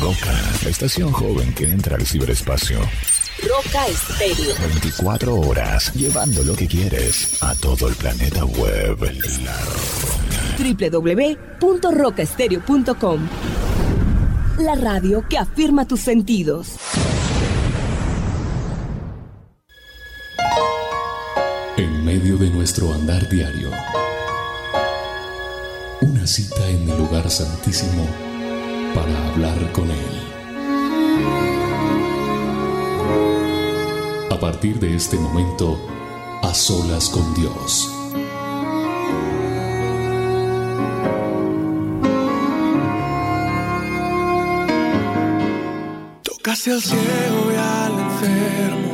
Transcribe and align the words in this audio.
Roca, 0.00 0.32
la 0.62 0.70
estación 0.70 1.10
joven 1.10 1.52
que 1.54 1.64
entra 1.64 1.96
al 1.96 2.06
ciberespacio. 2.06 2.78
Roca 3.42 3.88
Estéreo. 3.88 4.54
24 4.60 5.34
horas, 5.34 5.92
llevando 5.94 6.44
lo 6.44 6.54
que 6.54 6.68
quieres 6.68 7.42
a 7.42 7.56
todo 7.56 7.88
el 7.88 7.96
planeta 7.96 8.44
web. 8.44 8.96
Www.rocaestereo.com 10.58 13.28
La 14.58 14.76
radio 14.76 15.24
que 15.28 15.36
afirma 15.36 15.88
tus 15.88 15.98
sentidos. 16.00 16.76
En 21.76 22.04
medio 22.04 22.36
de 22.36 22.50
nuestro 22.50 22.94
andar 22.94 23.28
diario, 23.28 23.72
una 26.02 26.24
cita 26.26 26.68
en 26.68 26.88
el 26.88 26.98
lugar 26.98 27.28
santísimo 27.30 28.27
para 28.94 29.28
hablar 29.28 29.72
con 29.72 29.90
Él. 29.90 29.96
A 34.30 34.40
partir 34.40 34.78
de 34.78 34.94
este 34.94 35.18
momento, 35.18 35.78
a 36.42 36.54
solas 36.54 37.08
con 37.08 37.34
Dios. 37.34 37.92
Tocaste 46.22 46.72
al 46.72 46.82
ciego 46.82 47.52
y 47.52 47.56
al 47.56 47.98
enfermo, 47.98 48.92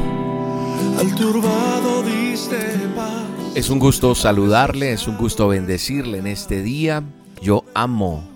al 0.99 1.15
turbado 1.15 2.03
diste 2.03 2.57
paz. 2.97 3.23
Es 3.55 3.71
un 3.71 3.79
gusto 3.79 4.15
saludarle, 4.15 4.93
es 4.93 5.07
un 5.07 5.17
gusto 5.17 5.49
bendecirle 5.49 6.19
en 6.19 6.27
este 6.27 6.63
día. 6.63 7.05
Yo 7.41 7.65
amo 7.75 8.34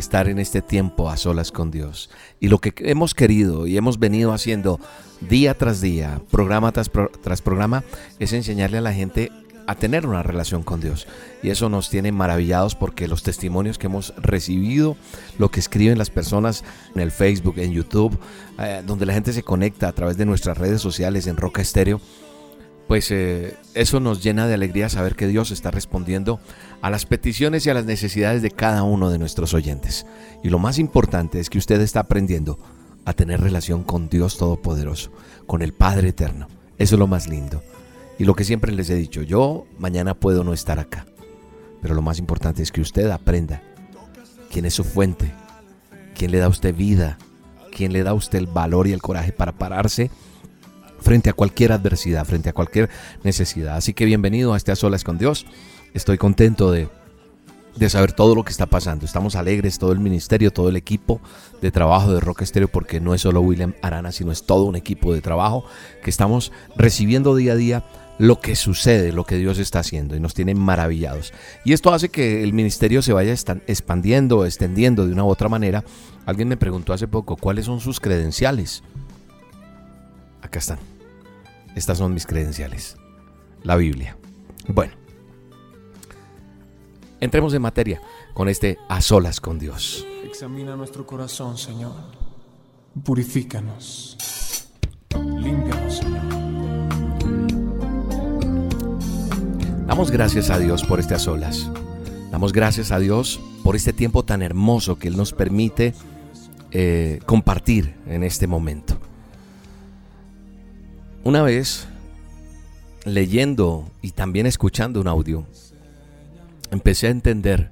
estar 0.00 0.28
en 0.28 0.38
este 0.38 0.62
tiempo 0.62 1.10
a 1.10 1.16
solas 1.16 1.52
con 1.52 1.70
Dios. 1.70 2.10
Y 2.40 2.48
lo 2.48 2.58
que 2.58 2.74
hemos 2.78 3.14
querido 3.14 3.66
y 3.66 3.76
hemos 3.76 3.98
venido 3.98 4.32
haciendo 4.32 4.80
día 5.20 5.54
tras 5.54 5.80
día, 5.80 6.20
programa 6.30 6.72
tras, 6.72 6.90
tras 7.22 7.42
programa, 7.42 7.84
es 8.18 8.32
enseñarle 8.32 8.78
a 8.78 8.82
la 8.82 8.92
gente 8.92 9.30
a 9.66 9.76
tener 9.76 10.04
una 10.04 10.24
relación 10.24 10.64
con 10.64 10.80
Dios. 10.80 11.06
Y 11.44 11.50
eso 11.50 11.68
nos 11.68 11.90
tiene 11.90 12.10
maravillados 12.10 12.74
porque 12.74 13.06
los 13.06 13.22
testimonios 13.22 13.78
que 13.78 13.86
hemos 13.86 14.12
recibido, 14.16 14.96
lo 15.38 15.50
que 15.50 15.60
escriben 15.60 15.96
las 15.96 16.10
personas 16.10 16.64
en 16.94 17.02
el 17.02 17.12
Facebook, 17.12 17.58
en 17.58 17.70
YouTube, 17.70 18.18
eh, 18.58 18.82
donde 18.84 19.06
la 19.06 19.12
gente 19.12 19.32
se 19.32 19.44
conecta 19.44 19.86
a 19.86 19.92
través 19.92 20.16
de 20.16 20.26
nuestras 20.26 20.58
redes 20.58 20.80
sociales 20.80 21.28
en 21.28 21.36
Roca 21.36 21.62
Estéreo, 21.62 22.00
pues 22.90 23.12
eh, 23.12 23.56
eso 23.74 24.00
nos 24.00 24.20
llena 24.20 24.48
de 24.48 24.54
alegría 24.54 24.88
saber 24.88 25.14
que 25.14 25.28
Dios 25.28 25.52
está 25.52 25.70
respondiendo 25.70 26.40
a 26.82 26.90
las 26.90 27.06
peticiones 27.06 27.64
y 27.64 27.70
a 27.70 27.74
las 27.74 27.84
necesidades 27.84 28.42
de 28.42 28.50
cada 28.50 28.82
uno 28.82 29.10
de 29.10 29.18
nuestros 29.18 29.54
oyentes. 29.54 30.06
Y 30.42 30.48
lo 30.48 30.58
más 30.58 30.76
importante 30.80 31.38
es 31.38 31.50
que 31.50 31.58
usted 31.58 31.80
está 31.82 32.00
aprendiendo 32.00 32.58
a 33.04 33.12
tener 33.12 33.42
relación 33.42 33.84
con 33.84 34.08
Dios 34.08 34.38
Todopoderoso, 34.38 35.12
con 35.46 35.62
el 35.62 35.72
Padre 35.72 36.08
Eterno. 36.08 36.48
Eso 36.78 36.96
es 36.96 36.98
lo 36.98 37.06
más 37.06 37.28
lindo. 37.28 37.62
Y 38.18 38.24
lo 38.24 38.34
que 38.34 38.42
siempre 38.42 38.72
les 38.72 38.90
he 38.90 38.96
dicho, 38.96 39.22
yo 39.22 39.66
mañana 39.78 40.14
puedo 40.14 40.42
no 40.42 40.52
estar 40.52 40.80
acá, 40.80 41.06
pero 41.80 41.94
lo 41.94 42.02
más 42.02 42.18
importante 42.18 42.60
es 42.60 42.72
que 42.72 42.80
usted 42.80 43.08
aprenda 43.08 43.62
quién 44.50 44.64
es 44.64 44.74
su 44.74 44.82
fuente, 44.82 45.32
quién 46.16 46.32
le 46.32 46.38
da 46.38 46.46
a 46.46 46.48
usted 46.48 46.74
vida, 46.74 47.18
quién 47.70 47.92
le 47.92 48.02
da 48.02 48.10
a 48.10 48.14
usted 48.14 48.40
el 48.40 48.48
valor 48.48 48.88
y 48.88 48.92
el 48.92 49.00
coraje 49.00 49.30
para 49.30 49.52
pararse 49.52 50.10
frente 51.00 51.30
a 51.30 51.32
cualquier 51.32 51.72
adversidad, 51.72 52.24
frente 52.24 52.48
a 52.48 52.52
cualquier 52.52 52.90
necesidad. 53.22 53.76
Así 53.76 53.94
que 53.94 54.04
bienvenido 54.04 54.54
a 54.54 54.56
este 54.56 54.72
A 54.72 54.76
Solas 54.76 55.04
con 55.04 55.18
Dios. 55.18 55.46
Estoy 55.94 56.18
contento 56.18 56.70
de, 56.70 56.88
de 57.76 57.90
saber 57.90 58.12
todo 58.12 58.34
lo 58.34 58.44
que 58.44 58.52
está 58.52 58.66
pasando. 58.66 59.04
Estamos 59.04 59.36
alegres, 59.36 59.78
todo 59.78 59.92
el 59.92 60.00
ministerio, 60.00 60.52
todo 60.52 60.68
el 60.68 60.76
equipo 60.76 61.20
de 61.60 61.70
trabajo 61.70 62.12
de 62.12 62.20
Rock 62.20 62.42
Estéreo, 62.42 62.68
porque 62.68 63.00
no 63.00 63.14
es 63.14 63.22
solo 63.22 63.40
William 63.40 63.74
Arana, 63.82 64.12
sino 64.12 64.32
es 64.32 64.44
todo 64.44 64.64
un 64.64 64.76
equipo 64.76 65.12
de 65.12 65.20
trabajo 65.20 65.64
que 66.02 66.10
estamos 66.10 66.52
recibiendo 66.76 67.34
día 67.34 67.52
a 67.52 67.56
día 67.56 67.84
lo 68.20 68.38
que 68.38 68.54
sucede, 68.54 69.14
lo 69.14 69.24
que 69.24 69.36
Dios 69.36 69.58
está 69.58 69.78
haciendo 69.78 70.14
y 70.14 70.20
nos 70.20 70.34
tiene 70.34 70.54
maravillados. 70.54 71.32
Y 71.64 71.72
esto 71.72 71.90
hace 71.90 72.10
que 72.10 72.44
el 72.44 72.52
ministerio 72.52 73.00
se 73.00 73.14
vaya 73.14 73.32
expandiendo, 73.32 74.44
extendiendo 74.44 75.06
de 75.06 75.14
una 75.14 75.24
u 75.24 75.28
otra 75.28 75.48
manera. 75.48 75.84
Alguien 76.26 76.46
me 76.46 76.58
preguntó 76.58 76.92
hace 76.92 77.08
poco, 77.08 77.36
¿cuáles 77.36 77.64
son 77.64 77.80
sus 77.80 77.98
credenciales? 77.98 78.82
Acá 80.42 80.58
están. 80.58 80.78
Estas 81.74 81.98
son 81.98 82.14
mis 82.14 82.26
credenciales. 82.26 82.96
La 83.62 83.76
Biblia. 83.76 84.16
Bueno. 84.68 84.94
Entremos 87.20 87.52
en 87.52 87.62
materia 87.62 88.00
con 88.32 88.48
este 88.48 88.78
a 88.88 89.00
solas 89.00 89.40
con 89.40 89.58
Dios. 89.58 90.06
Examina 90.24 90.74
nuestro 90.76 91.06
corazón, 91.06 91.58
Señor. 91.58 91.92
Purifícanos. 93.04 94.16
Límpianos, 95.14 95.96
Señor. 95.98 96.22
Damos 99.86 100.10
gracias 100.10 100.50
a 100.50 100.58
Dios 100.58 100.84
por 100.84 101.00
este 101.00 101.14
a 101.14 101.18
solas. 101.18 101.70
Damos 102.30 102.52
gracias 102.52 102.92
a 102.92 102.98
Dios 102.98 103.40
por 103.62 103.76
este 103.76 103.92
tiempo 103.92 104.24
tan 104.24 104.40
hermoso 104.40 104.98
que 104.98 105.08
Él 105.08 105.16
nos 105.16 105.32
permite 105.32 105.94
eh, 106.70 107.18
compartir 107.26 107.96
en 108.06 108.22
este 108.22 108.46
momento. 108.46 108.96
Una 111.22 111.42
vez, 111.42 111.86
leyendo 113.04 113.90
y 114.00 114.12
también 114.12 114.46
escuchando 114.46 115.00
un 115.00 115.08
audio, 115.08 115.46
empecé 116.70 117.08
a 117.08 117.10
entender 117.10 117.70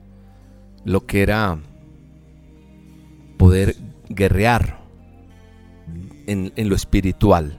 lo 0.84 1.06
que 1.06 1.22
era 1.22 1.59
poder 3.38 3.76
guerrear 4.10 4.81
en, 6.26 6.53
lo 6.56 6.76
espiritual. 6.76 7.59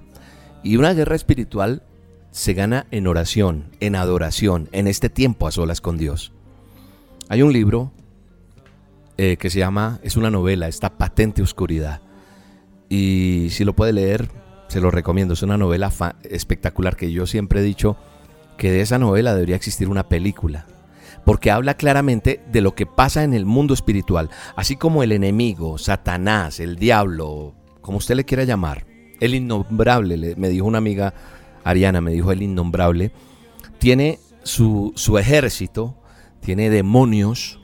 Y 0.62 0.78
una 0.78 0.94
guerra 0.94 1.16
espiritual 1.16 1.82
se 2.30 2.54
gana 2.54 2.86
en 2.92 3.08
oración, 3.08 3.72
en 3.80 3.96
adoración, 3.96 4.70
en 4.72 4.86
este 4.86 5.10
tiempo 5.10 5.48
a 5.48 5.52
solas 5.52 5.82
con 5.82 5.98
Dios. 5.98 6.34
Hay 7.30 7.42
un 7.42 7.52
libro 7.52 7.92
eh, 9.18 9.38
que 9.38 9.50
se 9.50 9.58
llama, 9.58 10.00
es 10.04 10.18
una 10.18 10.30
novela, 10.30 10.68
esta 10.68 10.98
patente 10.98 11.42
oscuridad. 11.42 12.02
Y 12.90 13.48
si 13.50 13.64
lo 13.64 13.76
puede 13.76 13.94
leer, 13.94 14.30
se 14.70 14.80
lo 14.80 14.92
recomiendo. 14.92 15.34
Es 15.34 15.44
una 15.44 15.58
novela 15.58 15.92
espectacular 16.24 16.96
que 16.96 17.12
yo 17.12 17.26
siempre 17.26 17.60
he 17.60 17.64
dicho 17.64 17.98
que 18.58 18.72
de 18.72 18.82
esa 18.82 18.98
novela 18.98 19.34
debería 19.34 19.56
existir 19.56 19.90
una 19.90 20.08
película. 20.08 20.66
Porque 21.26 21.52
habla 21.52 21.74
claramente 21.74 22.42
de 22.52 22.62
lo 22.62 22.76
que 22.76 22.86
pasa 22.86 23.24
en 23.24 23.34
el 23.34 23.46
mundo 23.46 23.74
espiritual. 23.74 24.30
Así 24.56 24.78
como 24.78 25.04
el 25.04 25.12
enemigo, 25.12 25.78
Satanás, 25.78 26.60
el 26.60 26.78
diablo, 26.78 27.56
como 27.82 27.98
usted 27.98 28.16
le 28.16 28.26
quiera 28.26 28.46
llamar. 28.46 28.86
El 29.20 29.36
innombrable, 29.36 30.36
me 30.38 30.48
dijo 30.48 30.66
una 30.66 30.78
amiga 30.78 31.14
Ariana, 31.64 32.00
me 32.00 32.12
dijo 32.12 32.32
el 32.32 32.42
innombrable. 32.42 33.12
Tiene 33.80 34.20
su, 34.44 34.94
su 34.96 35.18
ejército, 35.18 35.98
tiene 36.40 36.70
demonios 36.70 37.60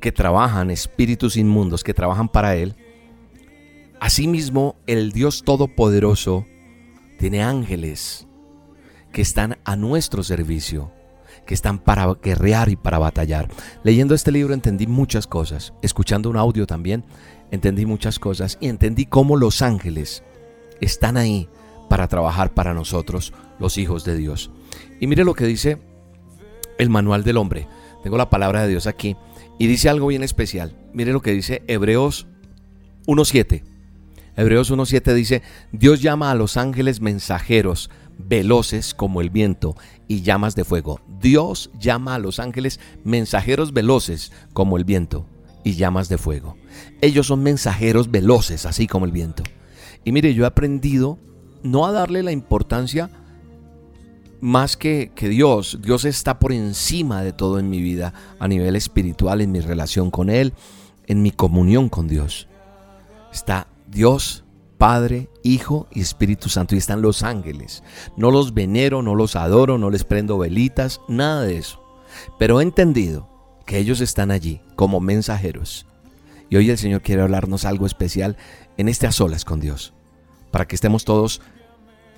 que 0.00 0.12
trabajan, 0.12 0.70
espíritus 0.70 1.36
inmundos 1.36 1.82
que 1.82 1.94
trabajan 1.94 2.28
para 2.28 2.54
él 2.54 2.76
Asimismo, 4.00 4.76
el 4.86 5.12
Dios 5.12 5.42
Todopoderoso 5.44 6.46
tiene 7.18 7.42
ángeles 7.42 8.26
que 9.12 9.22
están 9.22 9.58
a 9.64 9.76
nuestro 9.76 10.22
servicio, 10.22 10.92
que 11.46 11.54
están 11.54 11.78
para 11.78 12.14
guerrear 12.14 12.68
y 12.68 12.76
para 12.76 12.98
batallar. 12.98 13.48
Leyendo 13.82 14.14
este 14.14 14.32
libro 14.32 14.52
entendí 14.52 14.86
muchas 14.86 15.26
cosas, 15.26 15.72
escuchando 15.82 16.28
un 16.28 16.36
audio 16.36 16.66
también 16.66 17.04
entendí 17.50 17.86
muchas 17.86 18.18
cosas 18.18 18.58
y 18.60 18.68
entendí 18.68 19.06
cómo 19.06 19.36
los 19.36 19.62
ángeles 19.62 20.22
están 20.80 21.16
ahí 21.16 21.48
para 21.88 22.08
trabajar 22.08 22.52
para 22.54 22.74
nosotros, 22.74 23.32
los 23.58 23.78
hijos 23.78 24.04
de 24.04 24.16
Dios. 24.16 24.50
Y 25.00 25.06
mire 25.06 25.24
lo 25.24 25.34
que 25.34 25.46
dice 25.46 25.78
el 26.78 26.90
manual 26.90 27.24
del 27.24 27.36
hombre. 27.36 27.68
Tengo 28.02 28.18
la 28.18 28.30
palabra 28.30 28.62
de 28.62 28.68
Dios 28.68 28.86
aquí 28.86 29.16
y 29.58 29.66
dice 29.66 29.88
algo 29.88 30.08
bien 30.08 30.22
especial. 30.22 30.76
Mire 30.92 31.12
lo 31.12 31.22
que 31.22 31.32
dice 31.32 31.62
Hebreos 31.66 32.26
1.7. 33.06 33.75
Hebreos 34.36 34.70
1.7 34.70 35.14
dice, 35.14 35.42
Dios 35.72 36.02
llama 36.02 36.30
a 36.30 36.34
los 36.34 36.58
ángeles 36.58 37.00
mensajeros, 37.00 37.90
veloces 38.18 38.94
como 38.94 39.20
el 39.22 39.30
viento 39.30 39.76
y 40.08 40.22
llamas 40.22 40.54
de 40.54 40.64
fuego. 40.64 41.00
Dios 41.20 41.70
llama 41.78 42.14
a 42.14 42.18
los 42.18 42.38
ángeles 42.38 42.78
mensajeros 43.02 43.72
veloces 43.72 44.32
como 44.52 44.76
el 44.76 44.84
viento 44.84 45.26
y 45.64 45.74
llamas 45.74 46.08
de 46.08 46.18
fuego. 46.18 46.56
Ellos 47.00 47.26
son 47.26 47.42
mensajeros 47.42 48.10
veloces, 48.10 48.66
así 48.66 48.86
como 48.86 49.06
el 49.06 49.12
viento. 49.12 49.42
Y 50.04 50.12
mire, 50.12 50.34
yo 50.34 50.44
he 50.44 50.46
aprendido 50.46 51.18
no 51.62 51.86
a 51.86 51.92
darle 51.92 52.22
la 52.22 52.32
importancia 52.32 53.10
más 54.40 54.76
que, 54.76 55.12
que 55.14 55.30
Dios. 55.30 55.78
Dios 55.82 56.04
está 56.04 56.38
por 56.38 56.52
encima 56.52 57.22
de 57.22 57.32
todo 57.32 57.58
en 57.58 57.70
mi 57.70 57.80
vida, 57.80 58.12
a 58.38 58.48
nivel 58.48 58.76
espiritual, 58.76 59.40
en 59.40 59.50
mi 59.50 59.60
relación 59.60 60.10
con 60.10 60.28
Él, 60.28 60.52
en 61.06 61.22
mi 61.22 61.30
comunión 61.30 61.88
con 61.88 62.06
Dios. 62.06 62.48
Está 63.32 63.66
Dios, 63.86 64.44
Padre, 64.78 65.28
Hijo 65.42 65.86
y 65.90 66.00
Espíritu 66.00 66.48
Santo. 66.48 66.74
Y 66.74 66.78
están 66.78 67.02
los 67.02 67.22
ángeles. 67.22 67.82
No 68.16 68.30
los 68.30 68.54
venero, 68.54 69.02
no 69.02 69.14
los 69.14 69.36
adoro, 69.36 69.78
no 69.78 69.90
les 69.90 70.04
prendo 70.04 70.38
velitas, 70.38 71.00
nada 71.08 71.42
de 71.42 71.58
eso. 71.58 71.82
Pero 72.38 72.60
he 72.60 72.62
entendido 72.62 73.28
que 73.66 73.78
ellos 73.78 74.00
están 74.00 74.30
allí 74.30 74.60
como 74.76 75.00
mensajeros. 75.00 75.86
Y 76.48 76.56
hoy 76.56 76.70
el 76.70 76.78
Señor 76.78 77.02
quiere 77.02 77.22
hablarnos 77.22 77.64
algo 77.64 77.86
especial 77.86 78.36
en 78.76 78.88
este 78.88 79.06
a 79.06 79.12
solas 79.12 79.44
con 79.44 79.60
Dios. 79.60 79.92
Para 80.50 80.66
que 80.66 80.76
estemos 80.76 81.04
todos 81.04 81.40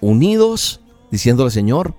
unidos 0.01 0.81
diciéndole, 1.11 1.51
Señor, 1.51 1.95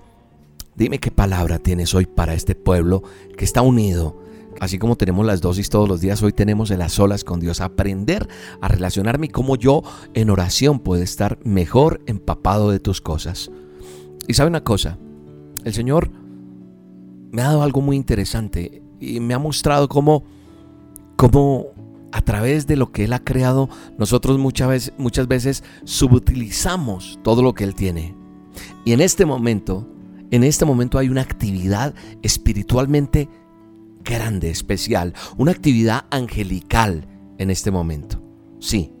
dime 0.76 0.98
qué 1.00 1.10
palabra 1.10 1.58
tienes 1.58 1.94
hoy 1.94 2.06
para 2.06 2.34
este 2.34 2.54
pueblo 2.54 3.02
que 3.36 3.44
está 3.44 3.62
unido. 3.62 4.22
Así 4.60 4.78
como 4.78 4.96
tenemos 4.96 5.24
las 5.24 5.40
dosis 5.40 5.70
todos 5.70 5.88
los 5.88 6.02
días, 6.02 6.22
hoy 6.22 6.34
tenemos 6.34 6.70
en 6.70 6.80
las 6.80 6.92
solas 6.92 7.24
con 7.24 7.40
Dios. 7.40 7.62
Aprender 7.62 8.28
a 8.60 8.68
relacionarme 8.68 9.26
y 9.26 9.30
cómo 9.30 9.56
yo 9.56 9.82
en 10.12 10.28
oración 10.28 10.80
puedo 10.80 11.02
estar 11.02 11.38
mejor 11.44 12.02
empapado 12.06 12.70
de 12.70 12.78
tus 12.78 13.00
cosas. 13.00 13.50
Y 14.28 14.34
sabe 14.34 14.50
una 14.50 14.62
cosa, 14.62 14.98
el 15.64 15.72
Señor 15.72 16.10
me 17.32 17.40
ha 17.40 17.46
dado 17.46 17.62
algo 17.62 17.80
muy 17.80 17.96
interesante 17.96 18.82
y 19.00 19.18
me 19.18 19.32
ha 19.32 19.38
mostrado 19.38 19.88
cómo, 19.88 20.24
cómo 21.16 21.68
a 22.12 22.20
través 22.20 22.66
de 22.66 22.76
lo 22.76 22.92
que 22.92 23.04
Él 23.04 23.14
ha 23.14 23.24
creado, 23.24 23.70
nosotros 23.96 24.38
muchas 24.38 24.68
veces, 24.68 24.92
muchas 24.98 25.26
veces 25.26 25.64
subutilizamos 25.84 27.18
todo 27.24 27.42
lo 27.42 27.54
que 27.54 27.64
Él 27.64 27.74
tiene. 27.74 28.14
Y 28.84 28.92
en 28.92 29.00
este 29.00 29.24
momento, 29.24 29.88
en 30.30 30.44
este 30.44 30.66
momento 30.66 30.98
hay 30.98 31.08
una 31.08 31.22
actividad 31.22 31.94
espiritualmente 32.22 33.30
grande, 34.04 34.50
especial, 34.50 35.14
una 35.36 35.52
actividad 35.52 36.06
angelical 36.10 37.06
en 37.38 37.50
este 37.50 37.70
momento. 37.70 38.22
Sí, 38.58 38.92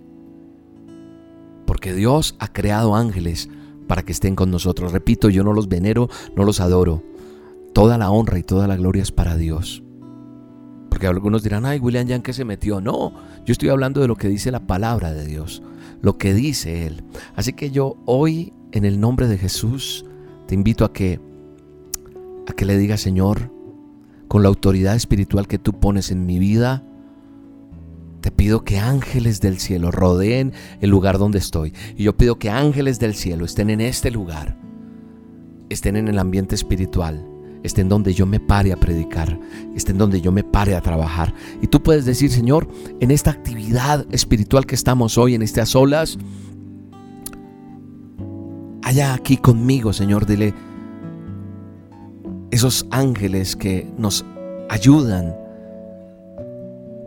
porque 1.70 1.94
Dios 1.94 2.34
ha 2.40 2.52
creado 2.52 2.96
ángeles 2.96 3.48
para 3.86 4.02
que 4.02 4.10
estén 4.10 4.34
con 4.34 4.50
nosotros. 4.50 4.90
Repito, 4.90 5.28
yo 5.30 5.44
no 5.44 5.52
los 5.52 5.68
venero, 5.68 6.08
no 6.34 6.44
los 6.44 6.60
adoro. 6.60 7.02
Toda 7.72 7.96
la 7.96 8.10
honra 8.10 8.38
y 8.38 8.42
toda 8.42 8.66
la 8.66 8.76
gloria 8.76 9.02
es 9.02 9.12
para 9.12 9.36
Dios. 9.36 9.82
Porque 10.88 11.06
algunos 11.06 11.44
dirán, 11.44 11.64
ay, 11.64 11.78
William 11.78 12.08
Yang 12.08 12.22
que 12.22 12.32
se 12.32 12.44
metió. 12.44 12.80
No, 12.80 13.12
yo 13.44 13.52
estoy 13.52 13.68
hablando 13.68 14.00
de 14.00 14.08
lo 14.08 14.16
que 14.16 14.28
dice 14.28 14.50
la 14.50 14.66
palabra 14.66 15.12
de 15.12 15.24
Dios, 15.24 15.62
lo 16.02 16.18
que 16.18 16.34
dice 16.34 16.88
Él. 16.88 17.04
Así 17.36 17.52
que 17.52 17.70
yo 17.70 17.96
hoy, 18.04 18.52
en 18.72 18.84
el 18.84 18.98
nombre 18.98 19.28
de 19.28 19.38
Jesús, 19.38 20.04
te 20.48 20.56
invito 20.56 20.84
a 20.84 20.92
que, 20.92 21.20
a 22.48 22.52
que 22.52 22.64
le 22.64 22.76
digas, 22.76 23.00
Señor, 23.00 23.52
con 24.30 24.44
la 24.44 24.48
autoridad 24.48 24.94
espiritual 24.94 25.48
que 25.48 25.58
tú 25.58 25.80
pones 25.80 26.12
en 26.12 26.24
mi 26.24 26.38
vida, 26.38 26.84
te 28.20 28.30
pido 28.30 28.62
que 28.62 28.78
ángeles 28.78 29.40
del 29.40 29.58
cielo 29.58 29.90
rodeen 29.90 30.52
el 30.80 30.88
lugar 30.88 31.18
donde 31.18 31.38
estoy. 31.38 31.72
Y 31.96 32.04
yo 32.04 32.16
pido 32.16 32.38
que 32.38 32.48
ángeles 32.48 33.00
del 33.00 33.16
cielo 33.16 33.44
estén 33.44 33.70
en 33.70 33.80
este 33.80 34.12
lugar, 34.12 34.56
estén 35.68 35.96
en 35.96 36.06
el 36.06 36.16
ambiente 36.16 36.54
espiritual, 36.54 37.26
estén 37.64 37.88
donde 37.88 38.14
yo 38.14 38.24
me 38.24 38.38
pare 38.38 38.72
a 38.72 38.76
predicar, 38.76 39.36
estén 39.74 39.98
donde 39.98 40.20
yo 40.20 40.30
me 40.30 40.44
pare 40.44 40.76
a 40.76 40.80
trabajar. 40.80 41.34
Y 41.60 41.66
tú 41.66 41.82
puedes 41.82 42.04
decir, 42.04 42.30
Señor, 42.30 42.68
en 43.00 43.10
esta 43.10 43.32
actividad 43.32 44.06
espiritual 44.12 44.64
que 44.64 44.76
estamos 44.76 45.18
hoy, 45.18 45.34
en 45.34 45.42
estas 45.42 45.74
olas, 45.74 46.18
allá 48.84 49.12
aquí 49.12 49.38
conmigo, 49.38 49.92
Señor, 49.92 50.24
dile, 50.24 50.54
esos 52.50 52.86
ángeles 52.90 53.56
que 53.56 53.86
nos 53.96 54.24
ayudan, 54.68 55.36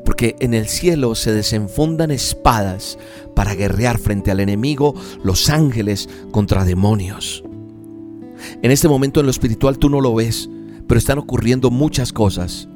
porque 0.06 0.36
en 0.40 0.54
el 0.54 0.68
cielo 0.68 1.16
se 1.16 1.34
desenfundan 1.34 2.12
espadas 2.12 2.98
para 3.36 3.56
guerrear 3.56 3.98
frente 3.98 4.32
al 4.32 4.40
enemigo, 4.40 4.94
los 5.24 5.50
ángeles 5.50 6.10
contra 6.32 6.66
demonios. 6.66 7.44
En 8.62 8.72
este 8.72 8.88
momento 8.88 9.20
en 9.20 9.26
lo 9.26 9.32
espiritual 9.32 9.78
tú 9.78 9.90
no 9.90 10.02
lo 10.02 10.14
ves, 10.14 10.50
pero 10.88 10.98
están 10.98 11.18
ocurriendo 11.18 11.72
muchas 11.72 12.12
cosas. 12.12 12.68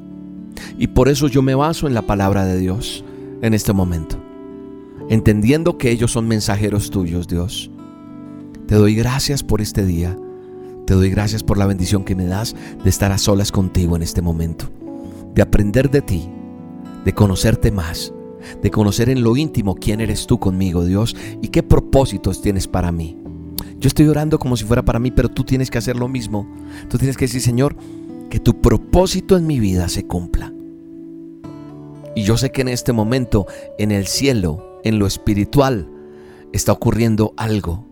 Y 0.78 0.88
por 0.88 1.08
eso 1.08 1.28
yo 1.28 1.42
me 1.42 1.54
baso 1.54 1.86
en 1.86 1.94
la 1.94 2.02
palabra 2.02 2.44
de 2.44 2.58
Dios 2.58 3.04
en 3.42 3.54
este 3.54 3.72
momento, 3.72 4.18
entendiendo 5.08 5.78
que 5.78 5.90
ellos 5.90 6.12
son 6.12 6.26
mensajeros 6.26 6.90
tuyos, 6.90 7.28
Dios. 7.28 7.70
Te 8.66 8.74
doy 8.74 8.94
gracias 8.94 9.42
por 9.42 9.60
este 9.60 9.84
día. 9.84 10.16
Te 10.88 10.94
doy 10.94 11.10
gracias 11.10 11.42
por 11.42 11.58
la 11.58 11.66
bendición 11.66 12.02
que 12.02 12.14
me 12.14 12.24
das 12.24 12.56
de 12.82 12.88
estar 12.88 13.12
a 13.12 13.18
solas 13.18 13.52
contigo 13.52 13.94
en 13.94 14.00
este 14.00 14.22
momento, 14.22 14.70
de 15.34 15.42
aprender 15.42 15.90
de 15.90 16.00
ti, 16.00 16.30
de 17.04 17.12
conocerte 17.12 17.70
más, 17.70 18.14
de 18.62 18.70
conocer 18.70 19.10
en 19.10 19.22
lo 19.22 19.36
íntimo 19.36 19.74
quién 19.74 20.00
eres 20.00 20.26
tú 20.26 20.38
conmigo, 20.40 20.86
Dios, 20.86 21.14
y 21.42 21.48
qué 21.48 21.62
propósitos 21.62 22.40
tienes 22.40 22.66
para 22.66 22.90
mí. 22.90 23.18
Yo 23.78 23.86
estoy 23.86 24.08
orando 24.08 24.38
como 24.38 24.56
si 24.56 24.64
fuera 24.64 24.82
para 24.82 24.98
mí, 24.98 25.10
pero 25.10 25.28
tú 25.28 25.44
tienes 25.44 25.70
que 25.70 25.76
hacer 25.76 25.96
lo 25.96 26.08
mismo. 26.08 26.50
Tú 26.88 26.96
tienes 26.96 27.18
que 27.18 27.26
decir, 27.26 27.42
Señor, 27.42 27.76
que 28.30 28.40
tu 28.40 28.58
propósito 28.62 29.36
en 29.36 29.46
mi 29.46 29.60
vida 29.60 29.90
se 29.90 30.06
cumpla. 30.06 30.54
Y 32.16 32.22
yo 32.22 32.38
sé 32.38 32.50
que 32.50 32.62
en 32.62 32.68
este 32.68 32.94
momento, 32.94 33.46
en 33.76 33.90
el 33.90 34.06
cielo, 34.06 34.80
en 34.84 34.98
lo 34.98 35.06
espiritual, 35.06 35.86
está 36.54 36.72
ocurriendo 36.72 37.34
algo. 37.36 37.87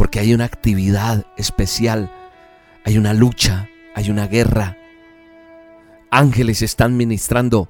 Porque 0.00 0.18
hay 0.18 0.32
una 0.32 0.46
actividad 0.46 1.26
especial, 1.36 2.10
hay 2.86 2.96
una 2.96 3.12
lucha, 3.12 3.68
hay 3.94 4.08
una 4.08 4.26
guerra. 4.26 4.78
Ángeles 6.10 6.62
están 6.62 6.96
ministrando 6.96 7.68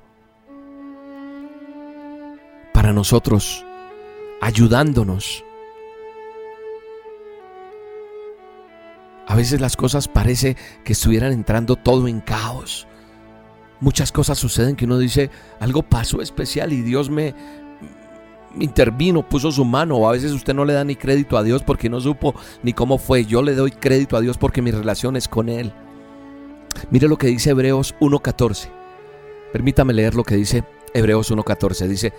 para 2.72 2.92
nosotros, 2.92 3.66
ayudándonos 4.40 5.42
A 9.26 9.34
veces 9.34 9.60
las 9.60 9.76
cosas 9.76 10.06
parece 10.06 10.56
que 10.84 10.92
estuvieran 10.92 11.32
entrando 11.32 11.74
todo 11.74 12.06
en 12.06 12.20
caos. 12.20 12.86
Muchas 13.80 14.12
cosas 14.12 14.38
suceden 14.38 14.76
que 14.76 14.84
uno 14.84 14.98
dice, 14.98 15.30
algo 15.58 15.82
pasó 15.82 16.22
especial 16.22 16.72
y 16.72 16.82
Dios 16.82 17.10
me, 17.10 17.34
intervino, 18.58 19.28
puso 19.28 19.52
su 19.52 19.64
mano. 19.64 20.08
A 20.08 20.12
veces 20.12 20.32
usted 20.32 20.54
no 20.54 20.64
le 20.64 20.72
da 20.72 20.84
ni 20.84 20.96
crédito 20.96 21.36
a 21.36 21.42
Dios 21.42 21.62
porque 21.62 21.88
no 21.88 22.00
supo 22.00 22.34
ni 22.62 22.72
cómo 22.72 22.98
fue. 22.98 23.24
Yo 23.24 23.42
le 23.42 23.54
doy 23.54 23.70
crédito 23.70 24.16
a 24.16 24.20
Dios 24.20 24.38
porque 24.38 24.62
mi 24.62 24.70
relación 24.70 25.16
es 25.16 25.28
con 25.28 25.48
Él. 25.48 25.72
Mire 26.90 27.08
lo 27.08 27.16
que 27.16 27.26
dice 27.28 27.50
Hebreos 27.50 27.94
1.14. 28.00 28.68
Permítame 29.52 29.92
leer 29.92 30.14
lo 30.14 30.24
que 30.24 30.36
dice 30.36 30.64
Hebreos 30.94 31.30
1.14. 31.32 31.86
Dice, 31.86 32.12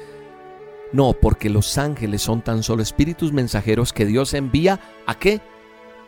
no, 0.94 1.14
porque 1.14 1.50
los 1.50 1.78
ángeles 1.78 2.22
son 2.22 2.42
tan 2.42 2.64
solo 2.64 2.84
espíritus 2.84 3.32
mensajeros 3.32 3.94
que 3.94 4.06
Dios 4.06 4.34
envía 4.34 4.80
a 5.06 5.16
qué? 5.16 5.42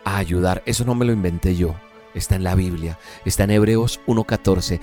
a 0.04 0.18
ayudar. 0.18 0.64
Eso 0.66 0.86
no 0.86 0.96
me 0.96 1.06
lo 1.06 1.14
inventé 1.14 1.56
yo. 1.56 1.76
Está 2.14 2.36
en 2.36 2.44
la 2.44 2.56
Biblia. 2.56 3.00
Está 3.26 3.46
en 3.46 3.52
Hebreos 3.52 4.00
1.14. 4.08 4.80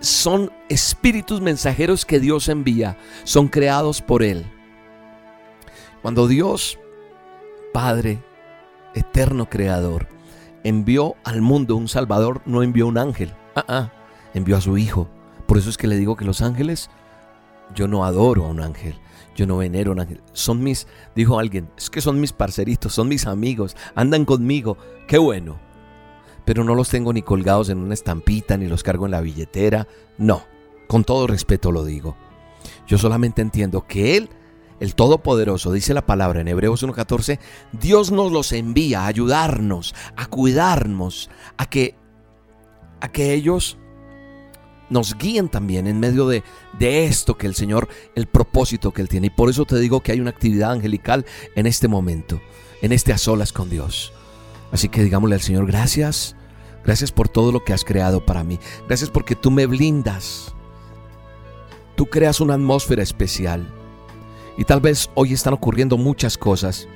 Son 0.00 0.52
espíritus 0.68 1.40
mensajeros 1.40 2.04
que 2.04 2.20
Dios 2.20 2.48
envía. 2.48 2.98
Son 3.24 3.48
creados 3.48 4.02
por 4.02 4.22
Él. 4.22 4.46
Cuando 6.06 6.28
Dios, 6.28 6.78
Padre, 7.72 8.22
eterno 8.94 9.50
creador, 9.50 10.06
envió 10.62 11.16
al 11.24 11.42
mundo 11.42 11.74
un 11.74 11.88
Salvador, 11.88 12.42
no 12.46 12.62
envió 12.62 12.86
un 12.86 12.96
ángel. 12.96 13.34
Ah, 13.56 13.64
ah, 13.66 13.92
envió 14.32 14.56
a 14.56 14.60
su 14.60 14.78
Hijo. 14.78 15.08
Por 15.46 15.58
eso 15.58 15.68
es 15.68 15.76
que 15.76 15.88
le 15.88 15.96
digo 15.96 16.14
que 16.14 16.24
los 16.24 16.42
ángeles, 16.42 16.90
yo 17.74 17.88
no 17.88 18.04
adoro 18.04 18.44
a 18.44 18.50
un 18.50 18.60
ángel. 18.60 18.94
Yo 19.34 19.48
no 19.48 19.56
venero 19.56 19.90
un 19.90 19.98
ángel. 19.98 20.22
Son 20.32 20.62
mis, 20.62 20.86
dijo 21.16 21.40
alguien, 21.40 21.68
es 21.76 21.90
que 21.90 22.00
son 22.00 22.20
mis 22.20 22.32
parceritos, 22.32 22.92
son 22.92 23.08
mis 23.08 23.26
amigos, 23.26 23.76
andan 23.96 24.24
conmigo. 24.24 24.78
Qué 25.08 25.18
bueno. 25.18 25.58
Pero 26.44 26.62
no 26.62 26.76
los 26.76 26.88
tengo 26.88 27.12
ni 27.12 27.22
colgados 27.22 27.68
en 27.68 27.78
una 27.78 27.94
estampita, 27.94 28.56
ni 28.56 28.68
los 28.68 28.84
cargo 28.84 29.06
en 29.06 29.10
la 29.10 29.22
billetera. 29.22 29.88
No, 30.18 30.44
con 30.86 31.02
todo 31.02 31.26
respeto 31.26 31.72
lo 31.72 31.84
digo. 31.84 32.16
Yo 32.86 32.96
solamente 32.96 33.42
entiendo 33.42 33.88
que 33.88 34.16
Él, 34.16 34.30
el 34.80 34.94
Todopoderoso, 34.94 35.72
dice 35.72 35.94
la 35.94 36.06
palabra 36.06 36.40
en 36.40 36.48
Hebreos 36.48 36.84
1.14, 36.84 37.38
Dios 37.72 38.10
nos 38.12 38.32
los 38.32 38.52
envía 38.52 39.02
a 39.02 39.06
ayudarnos, 39.06 39.94
a 40.16 40.26
cuidarnos, 40.26 41.30
a 41.56 41.66
que, 41.66 41.94
a 43.00 43.08
que 43.08 43.32
ellos 43.32 43.78
nos 44.90 45.16
guíen 45.16 45.48
también 45.48 45.86
en 45.86 45.98
medio 45.98 46.28
de, 46.28 46.44
de, 46.78 47.06
esto 47.06 47.36
que 47.36 47.46
el 47.46 47.54
Señor, 47.54 47.88
el 48.14 48.26
propósito 48.26 48.92
que 48.92 49.02
Él 49.02 49.08
tiene. 49.08 49.28
Y 49.28 49.30
por 49.30 49.50
eso 49.50 49.64
te 49.64 49.78
digo 49.78 50.00
que 50.00 50.12
hay 50.12 50.20
una 50.20 50.30
actividad 50.30 50.72
angelical 50.72 51.26
en 51.54 51.66
este 51.66 51.88
momento, 51.88 52.40
en 52.82 52.92
este 52.92 53.12
a 53.12 53.18
solas 53.18 53.52
con 53.52 53.70
Dios. 53.70 54.12
Así 54.72 54.88
que 54.88 55.02
digámosle 55.02 55.36
al 55.36 55.42
Señor, 55.42 55.66
gracias, 55.66 56.36
gracias 56.84 57.12
por 57.12 57.28
todo 57.28 57.52
lo 57.52 57.64
que 57.64 57.72
has 57.72 57.84
creado 57.84 58.24
para 58.24 58.44
mí. 58.44 58.58
Gracias 58.86 59.10
porque 59.10 59.34
tú 59.34 59.50
me 59.50 59.66
blindas. 59.66 60.54
Tú 61.96 62.06
creas 62.06 62.40
una 62.40 62.54
atmósfera 62.54 63.02
especial. 63.02 63.72
Y 64.56 64.64
tal 64.64 64.80
vez 64.80 65.10
hoy 65.14 65.32
están 65.32 65.54
ocurriendo 65.54 65.96
muchas 65.96 66.38
cosas. 66.38 66.88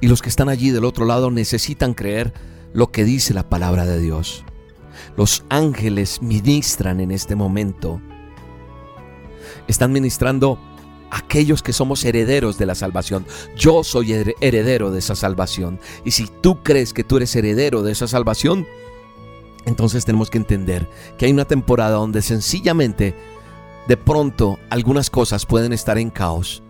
Y 0.00 0.08
los 0.08 0.22
que 0.22 0.28
están 0.28 0.48
allí 0.48 0.70
del 0.70 0.84
otro 0.84 1.06
lado 1.06 1.30
necesitan 1.30 1.94
creer 1.94 2.32
lo 2.72 2.90
que 2.90 3.04
dice 3.04 3.32
la 3.32 3.48
palabra 3.48 3.86
de 3.86 4.00
Dios. 4.00 4.44
Los 5.16 5.44
ángeles 5.48 6.20
ministran 6.22 7.00
en 7.00 7.10
este 7.10 7.36
momento. 7.36 8.00
Están 9.66 9.92
ministrando 9.92 10.58
aquellos 11.10 11.62
que 11.62 11.72
somos 11.72 12.04
herederos 12.04 12.58
de 12.58 12.66
la 12.66 12.74
salvación. 12.74 13.24
Yo 13.56 13.84
soy 13.84 14.12
heredero 14.40 14.90
de 14.90 14.98
esa 14.98 15.14
salvación. 15.14 15.78
Y 16.04 16.10
si 16.10 16.26
tú 16.42 16.62
crees 16.62 16.92
que 16.92 17.04
tú 17.04 17.16
eres 17.16 17.34
heredero 17.36 17.82
de 17.82 17.92
esa 17.92 18.08
salvación, 18.08 18.66
entonces 19.64 20.04
tenemos 20.04 20.28
que 20.28 20.38
entender 20.38 20.88
que 21.16 21.26
hay 21.26 21.32
una 21.32 21.46
temporada 21.46 21.96
donde 21.96 22.20
sencillamente 22.20 23.14
De 23.86 23.98
pronto 23.98 24.58
algunas 24.70 25.10
cosas 25.10 25.44
pueden 25.44 25.74
estar 25.74 25.98
en 25.98 26.08
caos, 26.08 26.62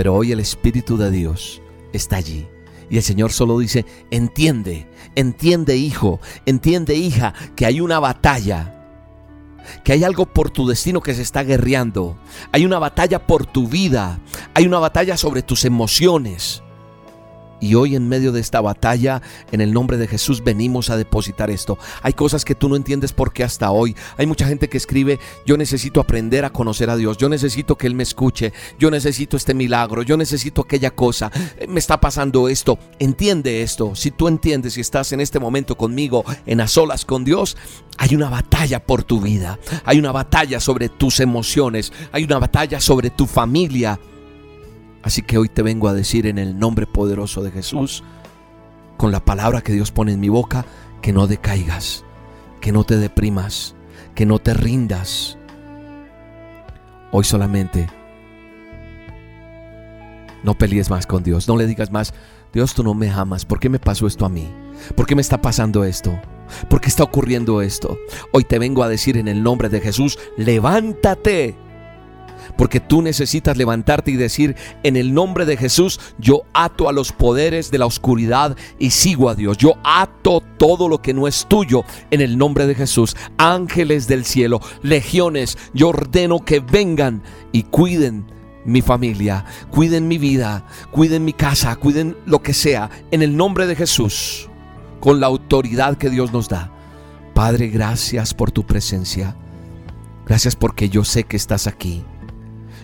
pero 0.00 0.14
hoy 0.14 0.32
el 0.32 0.40
Espíritu 0.40 0.96
de 0.96 1.10
Dios 1.10 1.60
está 1.92 2.16
allí. 2.16 2.48
Y 2.88 2.96
el 2.96 3.02
Señor 3.02 3.32
solo 3.32 3.58
dice, 3.58 3.84
entiende, 4.10 4.88
entiende 5.14 5.76
hijo, 5.76 6.20
entiende 6.46 6.94
hija, 6.94 7.34
que 7.54 7.66
hay 7.66 7.82
una 7.82 8.00
batalla 8.00 8.78
que 9.84 9.92
hay 9.92 10.02
algo 10.02 10.24
por 10.24 10.48
tu 10.48 10.66
destino 10.66 11.02
que 11.02 11.12
se 11.12 11.20
está 11.20 11.42
guerreando. 11.42 12.16
Hay 12.50 12.64
una 12.64 12.78
batalla 12.78 13.26
por 13.26 13.44
tu 13.44 13.68
vida. 13.68 14.20
Hay 14.54 14.66
una 14.66 14.78
batalla 14.78 15.18
sobre 15.18 15.42
tus 15.42 15.66
emociones. 15.66 16.62
Y 17.60 17.74
hoy 17.74 17.94
en 17.94 18.08
medio 18.08 18.32
de 18.32 18.40
esta 18.40 18.60
batalla, 18.60 19.22
en 19.52 19.60
el 19.60 19.72
nombre 19.72 19.96
de 19.96 20.08
Jesús, 20.08 20.42
venimos 20.42 20.90
a 20.90 20.96
depositar 20.96 21.50
esto. 21.50 21.78
Hay 22.02 22.12
cosas 22.12 22.44
que 22.44 22.54
tú 22.54 22.68
no 22.68 22.76
entiendes 22.76 23.12
por 23.12 23.32
qué 23.32 23.44
hasta 23.44 23.70
hoy. 23.70 23.94
Hay 24.16 24.26
mucha 24.26 24.46
gente 24.46 24.68
que 24.68 24.78
escribe, 24.78 25.18
yo 25.46 25.56
necesito 25.56 26.00
aprender 26.00 26.44
a 26.44 26.50
conocer 26.50 26.90
a 26.90 26.96
Dios, 26.96 27.16
yo 27.18 27.28
necesito 27.28 27.76
que 27.76 27.86
Él 27.86 27.94
me 27.94 28.02
escuche, 28.02 28.52
yo 28.78 28.90
necesito 28.90 29.36
este 29.36 29.54
milagro, 29.54 30.02
yo 30.02 30.16
necesito 30.16 30.62
aquella 30.62 30.90
cosa, 30.90 31.30
eh, 31.58 31.66
me 31.68 31.78
está 31.78 32.00
pasando 32.00 32.48
esto. 32.48 32.78
Entiende 32.98 33.62
esto. 33.62 33.94
Si 33.94 34.10
tú 34.10 34.28
entiendes 34.28 34.76
y 34.76 34.80
estás 34.80 35.12
en 35.12 35.20
este 35.20 35.38
momento 35.38 35.76
conmigo, 35.76 36.24
en 36.46 36.60
a 36.60 36.68
solas 36.68 37.04
con 37.04 37.24
Dios, 37.24 37.56
hay 37.98 38.14
una 38.14 38.30
batalla 38.30 38.84
por 38.84 39.04
tu 39.04 39.20
vida, 39.20 39.58
hay 39.84 39.98
una 39.98 40.12
batalla 40.12 40.60
sobre 40.60 40.88
tus 40.88 41.20
emociones, 41.20 41.92
hay 42.12 42.24
una 42.24 42.38
batalla 42.38 42.80
sobre 42.80 43.10
tu 43.10 43.26
familia. 43.26 43.98
Así 45.02 45.22
que 45.22 45.38
hoy 45.38 45.48
te 45.48 45.62
vengo 45.62 45.88
a 45.88 45.94
decir 45.94 46.26
en 46.26 46.38
el 46.38 46.58
nombre 46.58 46.86
poderoso 46.86 47.42
de 47.42 47.50
Jesús, 47.50 48.04
con 48.96 49.12
la 49.12 49.24
palabra 49.24 49.62
que 49.62 49.72
Dios 49.72 49.90
pone 49.90 50.12
en 50.12 50.20
mi 50.20 50.28
boca, 50.28 50.66
que 51.00 51.12
no 51.12 51.26
decaigas, 51.26 52.04
que 52.60 52.72
no 52.72 52.84
te 52.84 52.98
deprimas, 52.98 53.74
que 54.14 54.26
no 54.26 54.38
te 54.38 54.52
rindas. 54.52 55.38
Hoy 57.12 57.24
solamente 57.24 57.88
no 60.42 60.56
pelees 60.56 60.90
más 60.90 61.06
con 61.06 61.22
Dios, 61.22 61.48
no 61.48 61.56
le 61.56 61.66
digas 61.66 61.90
más, 61.90 62.12
Dios 62.52 62.74
tú 62.74 62.82
no 62.82 62.94
me 62.94 63.10
amas, 63.10 63.44
¿por 63.44 63.58
qué 63.60 63.68
me 63.68 63.78
pasó 63.78 64.06
esto 64.06 64.26
a 64.26 64.28
mí? 64.28 64.48
¿Por 64.96 65.06
qué 65.06 65.14
me 65.14 65.22
está 65.22 65.40
pasando 65.40 65.84
esto? 65.84 66.20
¿Por 66.68 66.80
qué 66.80 66.88
está 66.88 67.04
ocurriendo 67.04 67.62
esto? 67.62 67.96
Hoy 68.32 68.44
te 68.44 68.58
vengo 68.58 68.82
a 68.82 68.88
decir 68.88 69.16
en 69.16 69.28
el 69.28 69.42
nombre 69.42 69.68
de 69.68 69.80
Jesús, 69.80 70.18
levántate 70.36 71.56
porque 72.56 72.80
tú 72.80 73.02
necesitas 73.02 73.56
levantarte 73.56 74.10
y 74.10 74.16
decir, 74.16 74.56
en 74.82 74.96
el 74.96 75.14
nombre 75.14 75.44
de 75.44 75.56
Jesús, 75.56 76.00
yo 76.18 76.42
ato 76.52 76.88
a 76.88 76.92
los 76.92 77.12
poderes 77.12 77.70
de 77.70 77.78
la 77.78 77.86
oscuridad 77.86 78.56
y 78.78 78.90
sigo 78.90 79.28
a 79.28 79.34
Dios. 79.34 79.56
Yo 79.58 79.74
ato 79.84 80.42
todo 80.58 80.88
lo 80.88 81.02
que 81.02 81.14
no 81.14 81.26
es 81.26 81.46
tuyo 81.48 81.84
en 82.10 82.20
el 82.20 82.38
nombre 82.38 82.66
de 82.66 82.74
Jesús. 82.74 83.16
Ángeles 83.38 84.08
del 84.08 84.24
cielo, 84.24 84.60
legiones, 84.82 85.58
yo 85.74 85.88
ordeno 85.88 86.44
que 86.44 86.60
vengan 86.60 87.22
y 87.52 87.64
cuiden 87.64 88.26
mi 88.64 88.82
familia, 88.82 89.44
cuiden 89.70 90.06
mi 90.06 90.18
vida, 90.18 90.66
cuiden 90.90 91.24
mi 91.24 91.32
casa, 91.32 91.76
cuiden 91.76 92.16
lo 92.26 92.42
que 92.42 92.52
sea, 92.52 92.90
en 93.10 93.22
el 93.22 93.36
nombre 93.36 93.66
de 93.66 93.76
Jesús, 93.76 94.48
con 95.00 95.20
la 95.20 95.26
autoridad 95.26 95.96
que 95.96 96.10
Dios 96.10 96.32
nos 96.32 96.48
da. 96.48 96.72
Padre, 97.34 97.68
gracias 97.68 98.34
por 98.34 98.52
tu 98.52 98.66
presencia. 98.66 99.34
Gracias 100.26 100.54
porque 100.54 100.88
yo 100.88 101.04
sé 101.04 101.24
que 101.24 101.36
estás 101.36 101.66
aquí. 101.66 102.04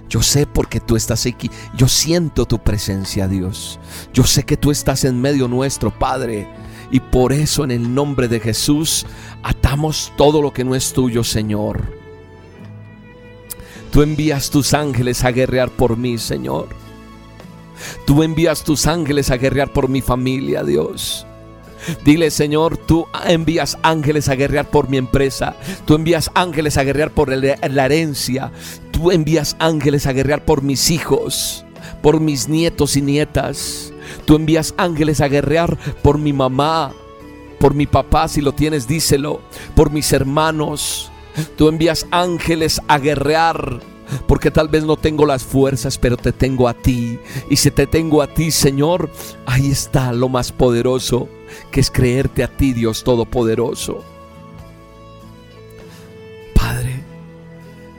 Yo 0.09 0.23
sé 0.23 0.47
porque 0.47 0.81
tú 0.81 0.97
estás 0.97 1.27
aquí. 1.27 1.51
Yo 1.77 1.89
siento 1.89 2.47
tu 2.47 2.59
presencia, 2.59 3.27
Dios. 3.29 3.79
Yo 4.13 4.25
sé 4.25 4.45
que 4.45 4.57
tú 4.57 4.71
estás 4.71 5.05
en 5.05 5.21
medio 5.21 5.49
nuestro, 5.49 5.91
Padre. 5.91 6.49
Y 6.91 7.01
por 7.01 7.33
eso 7.33 7.65
en 7.65 7.73
el 7.73 7.95
nombre 7.95 8.29
de 8.29 8.39
Jesús 8.39 9.07
atamos 9.43 10.13
todo 10.17 10.41
lo 10.41 10.53
que 10.53 10.65
no 10.65 10.75
es 10.75 10.93
tuyo, 10.93 11.25
Señor. 11.25 11.83
Tú 13.91 14.03
envías 14.03 14.51
tus 14.51 14.75
ángeles 14.75 15.25
a 15.25 15.33
guerrear 15.33 15.71
por 15.71 15.97
mí, 15.97 16.19
Señor. 16.19 16.69
Tú 18.07 18.23
envías 18.23 18.63
tus 18.63 18.87
ángeles 18.87 19.31
a 19.31 19.37
guerrear 19.37 19.73
por 19.73 19.89
mi 19.89 20.01
familia, 20.01 20.63
Dios. 20.63 21.26
Dile, 22.05 22.31
Señor, 22.31 22.77
tú 22.77 23.07
envías 23.27 23.79
ángeles 23.83 24.29
a 24.29 24.35
guerrear 24.35 24.71
por 24.71 24.89
mi 24.89 24.97
empresa. 24.97 25.57
Tú 25.85 25.95
envías 25.95 26.31
ángeles 26.35 26.77
a 26.77 26.85
guerrear 26.85 27.11
por 27.13 27.29
la 27.29 27.85
herencia. 27.85 28.53
Tú 28.91 29.11
envías 29.11 29.57
ángeles 29.59 30.07
a 30.07 30.13
guerrear 30.13 30.45
por 30.45 30.63
mis 30.63 30.91
hijos, 30.91 31.65
por 32.03 32.21
mis 32.21 32.49
nietos 32.49 32.97
y 32.97 33.03
nietas. 33.03 33.93
Tú 34.25 34.37
envías 34.37 34.75
ángeles 34.77 35.21
a 35.21 35.29
guerrear 35.29 35.77
por 36.03 36.19
mi 36.19 36.33
mamá, 36.33 36.93
por 37.59 37.75
mi 37.75 37.87
papá, 37.87 38.29
si 38.29 38.41
lo 38.41 38.53
tienes, 38.53 38.87
díselo, 38.87 39.41
por 39.75 39.91
mis 39.91 40.13
hermanos. 40.13 41.11
Tú 41.57 41.69
envías 41.69 42.07
ángeles 42.11 42.81
a 42.89 42.99
guerrear 42.99 43.81
porque 44.27 44.51
tal 44.51 44.69
vez 44.69 44.85
no 44.85 44.97
tengo 44.97 45.27
las 45.27 45.45
fuerzas, 45.45 45.99
pero 45.99 46.17
te 46.17 46.33
tengo 46.33 46.69
a 46.69 46.75
ti. 46.75 47.19
Y 47.51 47.57
si 47.57 47.71
te 47.71 47.87
tengo 47.87 48.23
a 48.23 48.29
ti, 48.29 48.51
Señor, 48.51 49.11
ahí 49.45 49.71
está 49.71 50.13
lo 50.13 50.29
más 50.29 50.53
poderoso 50.53 51.29
que 51.71 51.81
es 51.81 51.91
creerte 51.91 52.45
a 52.45 52.49
ti, 52.49 52.73
Dios 52.73 53.05
Todopoderoso. 53.05 54.05
Padre, 56.55 57.05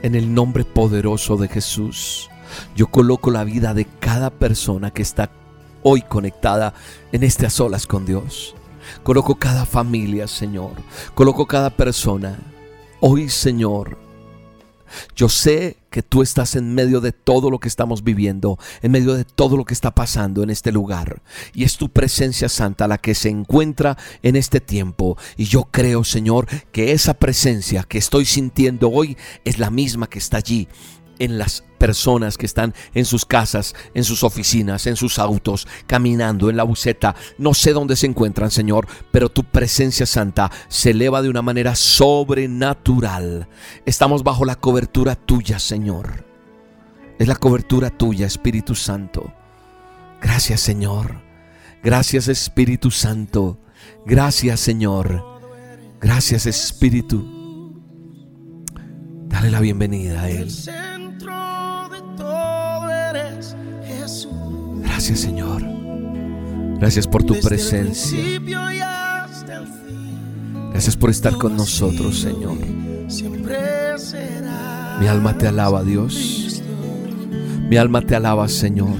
en 0.02 0.14
el 0.14 0.32
nombre 0.32 0.64
poderoso 0.64 1.36
de 1.36 1.48
Jesús, 1.48 2.30
yo 2.74 2.86
coloco 2.88 3.30
la 3.30 3.44
vida 3.44 3.74
de 3.74 3.86
cada 4.00 4.30
persona 4.30 4.90
que 4.90 5.02
está 5.02 5.30
hoy 5.82 6.02
conectada 6.02 6.74
en 7.12 7.22
a 7.22 7.50
solas 7.50 7.86
con 7.86 8.04
Dios. 8.04 8.54
Coloco 9.02 9.36
cada 9.36 9.66
familia, 9.66 10.26
Señor. 10.26 10.72
Coloco 11.14 11.46
cada 11.46 11.70
persona. 11.70 12.38
Hoy, 13.00 13.28
Señor, 13.28 13.98
yo 15.14 15.28
sé 15.28 15.78
que 15.90 16.02
tú 16.02 16.22
estás 16.22 16.54
en 16.56 16.74
medio 16.74 17.00
de 17.00 17.12
todo 17.12 17.50
lo 17.50 17.58
que 17.58 17.68
estamos 17.68 18.04
viviendo, 18.04 18.58
en 18.82 18.92
medio 18.92 19.14
de 19.14 19.24
todo 19.24 19.56
lo 19.56 19.64
que 19.64 19.74
está 19.74 19.94
pasando 19.94 20.42
en 20.42 20.50
este 20.50 20.72
lugar. 20.72 21.22
Y 21.54 21.64
es 21.64 21.76
tu 21.76 21.88
presencia 21.88 22.48
santa 22.48 22.88
la 22.88 22.98
que 22.98 23.14
se 23.14 23.30
encuentra 23.30 23.96
en 24.22 24.36
este 24.36 24.60
tiempo. 24.60 25.16
Y 25.36 25.44
yo 25.44 25.64
creo, 25.70 26.04
Señor, 26.04 26.46
que 26.72 26.92
esa 26.92 27.14
presencia 27.14 27.84
que 27.84 27.98
estoy 27.98 28.26
sintiendo 28.26 28.90
hoy 28.90 29.16
es 29.44 29.58
la 29.58 29.70
misma 29.70 30.08
que 30.08 30.18
está 30.18 30.38
allí 30.38 30.68
en 31.18 31.38
las 31.38 31.64
personas 31.78 32.36
que 32.36 32.46
están 32.46 32.74
en 32.94 33.04
sus 33.04 33.24
casas, 33.24 33.74
en 33.94 34.04
sus 34.04 34.24
oficinas, 34.24 34.86
en 34.86 34.96
sus 34.96 35.18
autos, 35.18 35.66
caminando 35.86 36.50
en 36.50 36.56
la 36.56 36.64
buceta. 36.64 37.14
No 37.38 37.54
sé 37.54 37.72
dónde 37.72 37.96
se 37.96 38.06
encuentran, 38.06 38.50
Señor, 38.50 38.86
pero 39.10 39.28
tu 39.28 39.44
presencia 39.44 40.06
santa 40.06 40.50
se 40.68 40.90
eleva 40.90 41.22
de 41.22 41.30
una 41.30 41.42
manera 41.42 41.74
sobrenatural. 41.74 43.48
Estamos 43.86 44.22
bajo 44.22 44.44
la 44.44 44.56
cobertura 44.56 45.14
tuya, 45.14 45.58
Señor. 45.58 46.24
Es 47.18 47.26
la 47.26 47.36
cobertura 47.36 47.90
tuya, 47.90 48.26
Espíritu 48.26 48.74
Santo. 48.74 49.32
Gracias, 50.20 50.60
Señor. 50.60 51.20
Gracias, 51.82 52.28
Espíritu 52.28 52.90
Santo. 52.90 53.58
Gracias, 54.04 54.60
Señor. 54.60 55.24
Gracias, 56.00 56.46
Espíritu. 56.46 57.38
Dale 59.26 59.50
la 59.50 59.60
bienvenida 59.60 60.22
a 60.22 60.30
Él. 60.30 60.50
Gracias 64.98 65.20
Señor. 65.20 65.62
Gracias 66.80 67.06
por 67.06 67.22
tu 67.22 67.38
presencia. 67.38 68.18
Gracias 70.72 70.96
por 70.96 71.10
estar 71.10 71.36
con 71.36 71.56
nosotros, 71.56 72.18
Señor. 72.18 72.58
Mi 74.98 75.06
alma 75.06 75.38
te 75.38 75.46
alaba, 75.46 75.84
Dios. 75.84 76.64
Mi 77.70 77.76
alma 77.76 78.02
te 78.02 78.16
alaba, 78.16 78.48
Señor. 78.48 78.98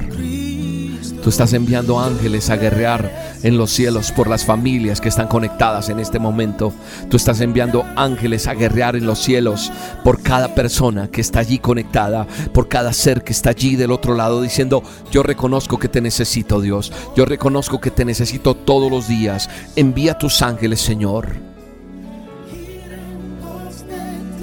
Tú 1.21 1.31
estás 1.31 1.53
enviando 1.53 1.99
ángeles 1.99 2.49
a 2.49 2.57
guerrear 2.57 3.28
en 3.43 3.57
los 3.57 3.71
cielos 3.71 4.13
por 4.13 4.29
las 4.29 4.45
familias 4.45 5.01
que 5.01 5.09
están 5.09 5.29
conectadas 5.29 5.89
en 5.89 6.01
este 6.01 6.19
momento. 6.19 6.73
Tú 7.09 7.17
estás 7.17 7.41
enviando 7.41 7.85
ángeles 7.97 8.47
a 8.47 8.55
guerrear 8.55 8.97
en 8.97 9.07
los 9.07 9.19
cielos 9.19 9.73
por 10.05 10.23
cada 10.23 10.55
persona 10.55 11.09
que 11.09 11.21
está 11.21 11.41
allí 11.41 11.59
conectada, 11.59 12.27
por 12.53 12.69
cada 12.69 12.93
ser 12.93 13.23
que 13.23 13.33
está 13.33 13.51
allí 13.51 13.77
del 13.77 13.93
otro 13.93 14.15
lado 14.15 14.43
diciendo, 14.43 14.83
yo 15.11 15.23
reconozco 15.23 15.79
que 15.79 15.89
te 15.89 16.01
necesito 16.01 16.61
Dios, 16.61 16.93
yo 17.17 17.25
reconozco 17.25 17.81
que 17.81 17.91
te 17.91 18.05
necesito 18.05 18.55
todos 18.55 18.91
los 18.91 19.09
días. 19.09 19.49
Envía 19.77 20.19
tus 20.19 20.43
ángeles, 20.43 20.81
Señor. 20.81 21.37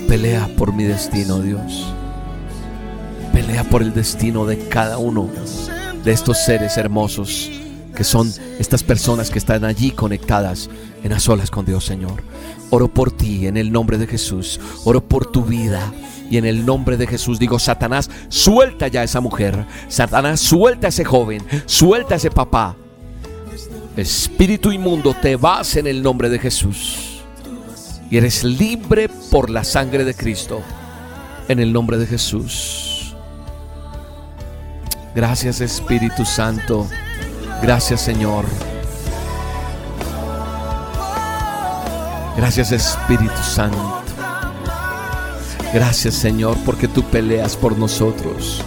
Pelea 0.08 0.50
por 0.56 0.72
mi 0.72 0.84
destino, 0.84 1.40
Dios. 1.40 1.88
Pelea 3.34 3.64
por 3.64 3.82
el 3.82 3.94
destino 3.94 4.46
de 4.46 4.60
cada 4.70 4.98
uno 4.98 5.30
de 6.04 6.12
estos 6.12 6.38
seres 6.46 6.78
hermosos 6.78 7.50
que 7.96 8.04
son 8.04 8.32
estas 8.60 8.84
personas 8.84 9.30
que 9.30 9.40
están 9.40 9.66
allí 9.66 9.92
conectadas 9.92 10.70
en 11.04 11.12
las 11.12 11.24
solas 11.24 11.50
con 11.50 11.66
Dios, 11.66 11.86
Señor. 11.86 12.22
Oro 12.70 12.88
por 12.88 13.12
ti 13.12 13.48
en 13.48 13.58
el 13.58 13.72
nombre 13.72 13.98
de 13.98 14.08
Jesús. 14.08 14.60
Oro 14.84 15.04
por 15.04 15.32
tu 15.32 15.44
vida. 15.44 15.92
Y 16.30 16.38
en 16.38 16.46
el 16.46 16.66
nombre 16.66 16.98
de 16.98 17.08
Jesús 17.08 17.40
digo, 17.40 17.60
Satanás, 17.60 18.10
suelta 18.30 18.88
ya 18.88 19.02
a 19.02 19.04
esa 19.04 19.22
mujer. 19.22 19.66
Satanás, 19.88 20.40
suelta 20.40 20.88
a 20.88 20.90
ese 20.90 21.06
joven. 21.06 21.42
Suelta 21.66 22.16
a 22.16 22.18
ese 22.18 22.32
papá. 22.32 22.76
Espíritu 23.96 24.72
inmundo, 24.72 25.16
te 25.20 25.36
vas 25.36 25.76
en 25.78 25.88
el 25.88 26.04
nombre 26.04 26.30
de 26.30 26.40
Jesús. 26.40 27.22
Y 28.12 28.18
eres 28.18 28.44
libre 28.44 29.10
por 29.32 29.50
la 29.50 29.64
sangre 29.64 30.04
de 30.04 30.14
Cristo. 30.14 30.62
en 31.48 31.60
el 31.60 31.72
nombre 31.72 31.98
de 32.00 32.08
Jesús. 32.08 33.16
Gracias 35.14 35.62
Espíritu 35.62 36.26
Santo. 36.26 36.88
Gracias 37.62 38.02
Señor. 38.02 38.46
Gracias 42.38 42.72
Espíritu 42.72 43.42
Santo. 43.44 44.02
Gracias 45.74 46.14
Señor 46.16 46.58
porque 46.66 46.88
tú 46.88 47.04
peleas 47.04 47.56
por 47.56 47.78
nosotros. 47.78 48.64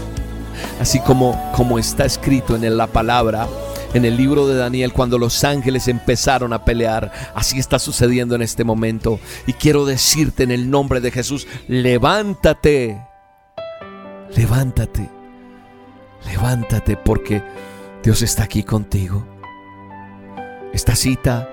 Así 0.80 1.00
como, 1.00 1.52
como 1.54 1.78
está 1.78 2.04
escrito 2.04 2.56
en 2.56 2.76
la 2.76 2.86
palabra, 2.86 3.48
en 3.94 4.04
el 4.04 4.16
libro 4.16 4.46
de 4.46 4.56
Daniel, 4.56 4.92
cuando 4.92 5.18
los 5.18 5.42
ángeles 5.44 5.88
empezaron 5.88 6.52
a 6.52 6.64
pelear, 6.64 7.10
así 7.34 7.58
está 7.58 7.78
sucediendo 7.78 8.34
en 8.34 8.42
este 8.42 8.64
momento. 8.64 9.18
Y 9.46 9.54
quiero 9.54 9.86
decirte 9.86 10.42
en 10.42 10.50
el 10.50 10.70
nombre 10.70 11.00
de 11.00 11.10
Jesús, 11.10 11.46
levántate, 11.66 13.00
levántate, 14.36 15.08
levántate 16.26 16.96
porque 16.96 17.42
Dios 18.02 18.22
está 18.22 18.44
aquí 18.44 18.62
contigo. 18.62 19.26
Esta 20.72 20.94
cita 20.94 21.48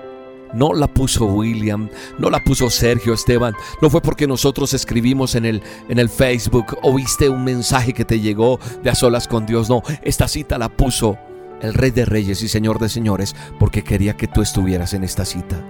no 0.54 0.72
la 0.72 0.86
puso 0.86 1.26
William, 1.26 1.88
no 2.18 2.30
la 2.30 2.42
puso 2.42 2.70
Sergio 2.70 3.14
Esteban, 3.14 3.54
no 3.82 3.90
fue 3.90 4.00
porque 4.00 4.26
nosotros 4.26 4.72
escribimos 4.74 5.34
en 5.34 5.44
el, 5.44 5.62
en 5.88 5.98
el 5.98 6.08
Facebook 6.08 6.78
o 6.82 6.94
viste 6.94 7.28
un 7.28 7.44
mensaje 7.44 7.92
que 7.92 8.04
te 8.04 8.20
llegó 8.20 8.60
de 8.82 8.90
a 8.90 8.94
solas 8.94 9.28
con 9.28 9.44
Dios, 9.46 9.68
no, 9.68 9.82
esta 10.02 10.28
cita 10.28 10.58
la 10.58 10.68
puso 10.68 11.18
el 11.60 11.74
Rey 11.74 11.90
de 11.90 12.04
Reyes 12.04 12.42
y 12.42 12.48
Señor 12.48 12.78
de 12.78 12.88
Señores 12.88 13.34
porque 13.58 13.82
quería 13.82 14.16
que 14.16 14.28
tú 14.28 14.42
estuvieras 14.42 14.94
en 14.94 15.04
esta 15.04 15.24
cita. 15.24 15.62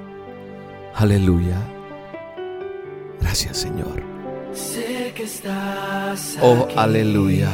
Aleluya. 0.95 1.57
Gracias 3.21 3.59
Señor. 3.59 4.03
Oh, 6.43 6.69
aleluya. 6.77 7.51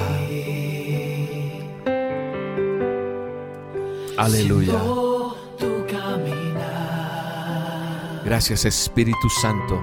Aleluya. 4.17 4.81
Gracias 8.25 8.65
Espíritu 8.65 9.29
Santo. 9.29 9.81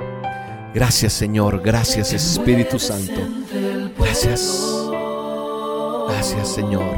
Gracias 0.74 1.14
Señor. 1.14 1.62
Gracias 1.62 2.14
Espíritu 2.14 2.80
Santo. 2.80 3.22
Gracias. 3.98 4.90
Gracias 6.10 6.48
Señor. 6.48 6.96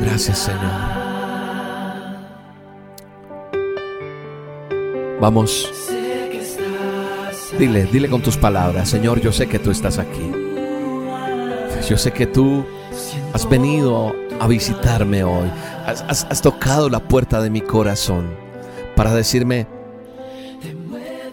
Gracias 0.00 0.38
Señor. 0.38 1.12
Vamos. 5.20 5.70
Dile, 7.58 7.84
dile 7.84 8.08
con 8.08 8.22
tus 8.22 8.36
palabras, 8.36 8.88
Señor, 8.88 9.20
yo 9.20 9.30
sé 9.30 9.46
que 9.46 9.58
tú 9.58 9.70
estás 9.70 9.98
aquí. 9.98 10.51
Yo 11.88 11.98
sé 11.98 12.12
que 12.12 12.26
tú 12.26 12.64
has 13.32 13.48
venido 13.48 14.14
a 14.40 14.46
visitarme 14.46 15.24
hoy. 15.24 15.50
Has, 15.84 16.40
tocado 16.40 16.88
la 16.88 17.00
puerta 17.00 17.40
de 17.40 17.50
mi 17.50 17.60
corazón 17.60 18.34
para 18.94 19.12
decirme, 19.14 19.66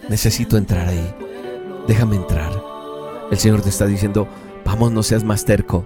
necesito 0.08 0.56
entrar 0.56 0.88
ahí. 0.88 1.14
Déjame 1.86 2.16
entrar. 2.16 2.52
El 3.30 3.38
Señor 3.38 3.62
te 3.62 3.68
está 3.68 3.86
diciendo, 3.86 4.26
vamos, 4.64 4.90
no 4.90 5.02
seas 5.02 5.22
más 5.22 5.44
terco. 5.44 5.84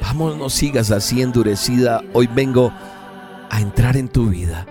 Vamos, 0.00 0.36
no 0.36 0.48
sigas 0.48 0.90
así 0.92 1.20
endurecida. 1.20 2.02
Hoy 2.12 2.28
vengo 2.28 2.72
a 3.50 3.60
entrar 3.60 3.96
en 3.96 4.08
tu 4.08 4.30
vida. 4.30 4.64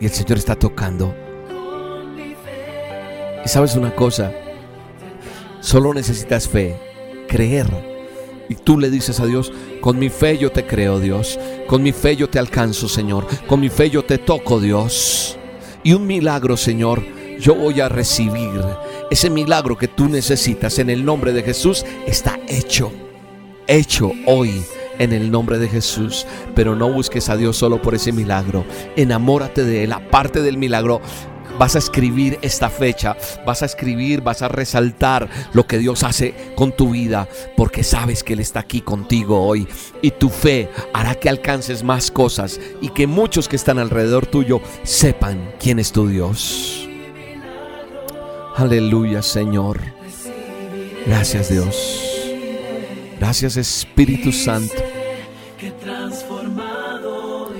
Y 0.00 0.06
el 0.06 0.10
Señor 0.10 0.38
está 0.38 0.56
tocando. 0.56 1.14
Y 3.44 3.48
sabes 3.48 3.76
una 3.76 3.94
cosa, 3.94 4.32
solo 5.60 5.94
necesitas 5.94 6.48
fe, 6.48 6.76
creer. 7.28 7.68
Y 8.48 8.56
tú 8.56 8.78
le 8.78 8.90
dices 8.90 9.20
a 9.20 9.26
Dios, 9.26 9.52
con 9.80 9.98
mi 9.98 10.08
fe 10.08 10.36
yo 10.36 10.50
te 10.50 10.66
creo, 10.66 10.98
Dios. 10.98 11.38
Con 11.68 11.82
mi 11.82 11.92
fe 11.92 12.16
yo 12.16 12.28
te 12.28 12.38
alcanzo, 12.38 12.88
Señor. 12.88 13.26
Con 13.46 13.60
mi 13.60 13.68
fe 13.68 13.90
yo 13.90 14.04
te 14.04 14.18
toco, 14.18 14.58
Dios. 14.58 15.38
Y 15.84 15.92
un 15.92 16.06
milagro, 16.06 16.56
Señor, 16.56 17.02
yo 17.38 17.54
voy 17.54 17.80
a 17.80 17.88
recibir. 17.88 18.60
Ese 19.10 19.30
milagro 19.30 19.78
que 19.78 19.88
tú 19.88 20.08
necesitas 20.08 20.78
en 20.78 20.90
el 20.90 21.04
nombre 21.04 21.32
de 21.32 21.42
Jesús 21.42 21.84
está 22.06 22.38
hecho. 22.48 22.92
Hecho 23.66 24.10
hoy 24.26 24.64
en 24.98 25.12
el 25.12 25.30
nombre 25.30 25.58
de 25.58 25.68
Jesús. 25.68 26.26
Pero 26.54 26.76
no 26.76 26.92
busques 26.92 27.28
a 27.28 27.36
Dios 27.36 27.56
solo 27.56 27.80
por 27.80 27.94
ese 27.94 28.12
milagro. 28.12 28.64
Enamórate 28.96 29.64
de 29.64 29.84
Él. 29.84 29.92
Aparte 29.92 30.42
del 30.42 30.58
milagro, 30.58 31.00
vas 31.60 31.76
a 31.76 31.78
escribir 31.78 32.38
esta 32.40 32.70
fecha, 32.70 33.14
vas 33.44 33.62
a 33.62 33.66
escribir, 33.66 34.22
vas 34.22 34.40
a 34.40 34.48
resaltar 34.48 35.28
lo 35.52 35.66
que 35.66 35.76
Dios 35.76 36.02
hace 36.04 36.34
con 36.56 36.72
tu 36.72 36.92
vida, 36.92 37.28
porque 37.54 37.84
sabes 37.84 38.24
que 38.24 38.32
Él 38.32 38.40
está 38.40 38.60
aquí 38.60 38.80
contigo 38.80 39.46
hoy. 39.46 39.68
Y 40.00 40.12
tu 40.12 40.30
fe 40.30 40.70
hará 40.94 41.14
que 41.16 41.28
alcances 41.28 41.82
más 41.82 42.10
cosas 42.10 42.58
y 42.80 42.88
que 42.88 43.06
muchos 43.06 43.46
que 43.46 43.56
están 43.56 43.78
alrededor 43.78 44.24
tuyo 44.24 44.62
sepan 44.84 45.52
quién 45.60 45.78
es 45.78 45.92
tu 45.92 46.08
Dios. 46.08 46.88
Aleluya, 48.56 49.20
Señor. 49.20 49.82
Gracias, 51.06 51.50
Dios. 51.50 52.06
Gracias, 53.18 53.58
Espíritu 53.58 54.32
Santo. 54.32 54.82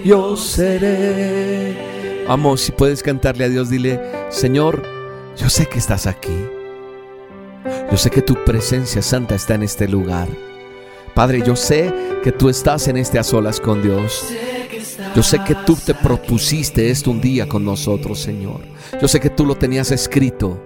Yo 0.02 0.36
seré. 0.38 1.89
Vamos, 2.30 2.60
si 2.60 2.70
puedes 2.70 3.02
cantarle 3.02 3.42
a 3.42 3.48
Dios, 3.48 3.70
dile, 3.70 4.00
Señor, 4.28 4.84
yo 5.36 5.50
sé 5.50 5.66
que 5.66 5.80
estás 5.80 6.06
aquí. 6.06 6.46
Yo 7.90 7.96
sé 7.96 8.08
que 8.08 8.22
tu 8.22 8.36
presencia 8.44 9.02
santa 9.02 9.34
está 9.34 9.56
en 9.56 9.64
este 9.64 9.88
lugar. 9.88 10.28
Padre, 11.12 11.42
yo 11.44 11.56
sé 11.56 11.92
que 12.22 12.30
tú 12.30 12.48
estás 12.48 12.86
en 12.86 12.98
este 12.98 13.18
a 13.18 13.24
solas 13.24 13.58
con 13.58 13.82
Dios. 13.82 14.28
Yo 15.16 15.24
sé 15.24 15.42
que 15.42 15.56
tú 15.66 15.74
te 15.74 15.92
propusiste 15.92 16.88
esto 16.88 17.10
un 17.10 17.20
día 17.20 17.48
con 17.48 17.64
nosotros, 17.64 18.20
Señor. 18.20 18.60
Yo 19.02 19.08
sé 19.08 19.18
que 19.18 19.30
tú 19.30 19.44
lo 19.44 19.56
tenías 19.56 19.90
escrito. 19.90 20.62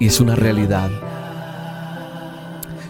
Y 0.00 0.06
es 0.08 0.18
una 0.18 0.34
realidad. 0.34 0.90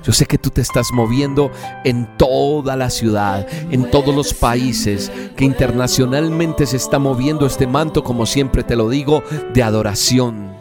Yo 0.03 0.13
sé 0.13 0.27
que 0.27 0.39
tú 0.39 0.51
te 0.51 0.63
estás 0.63 0.93
moviendo 0.93 1.51
en 1.85 2.17
toda 2.17 2.77
la 2.77 2.91
ciudad, 2.91 3.47
en 3.71 3.91
todos 3.91 4.15
los 4.15 4.33
países, 4.33 5.13
que 5.37 5.45
internacionalmente 5.45 6.67
se 6.67 6.77
está 6.77 6.99
moviendo 6.99 7.47
este 7.47 7.67
manto, 7.67 8.03
como 8.03 8.25
siempre 8.27 8.63
te 8.63 8.77
lo 8.77 8.89
digo, 8.89 9.23
de 9.53 9.63
adoración. 9.63 10.55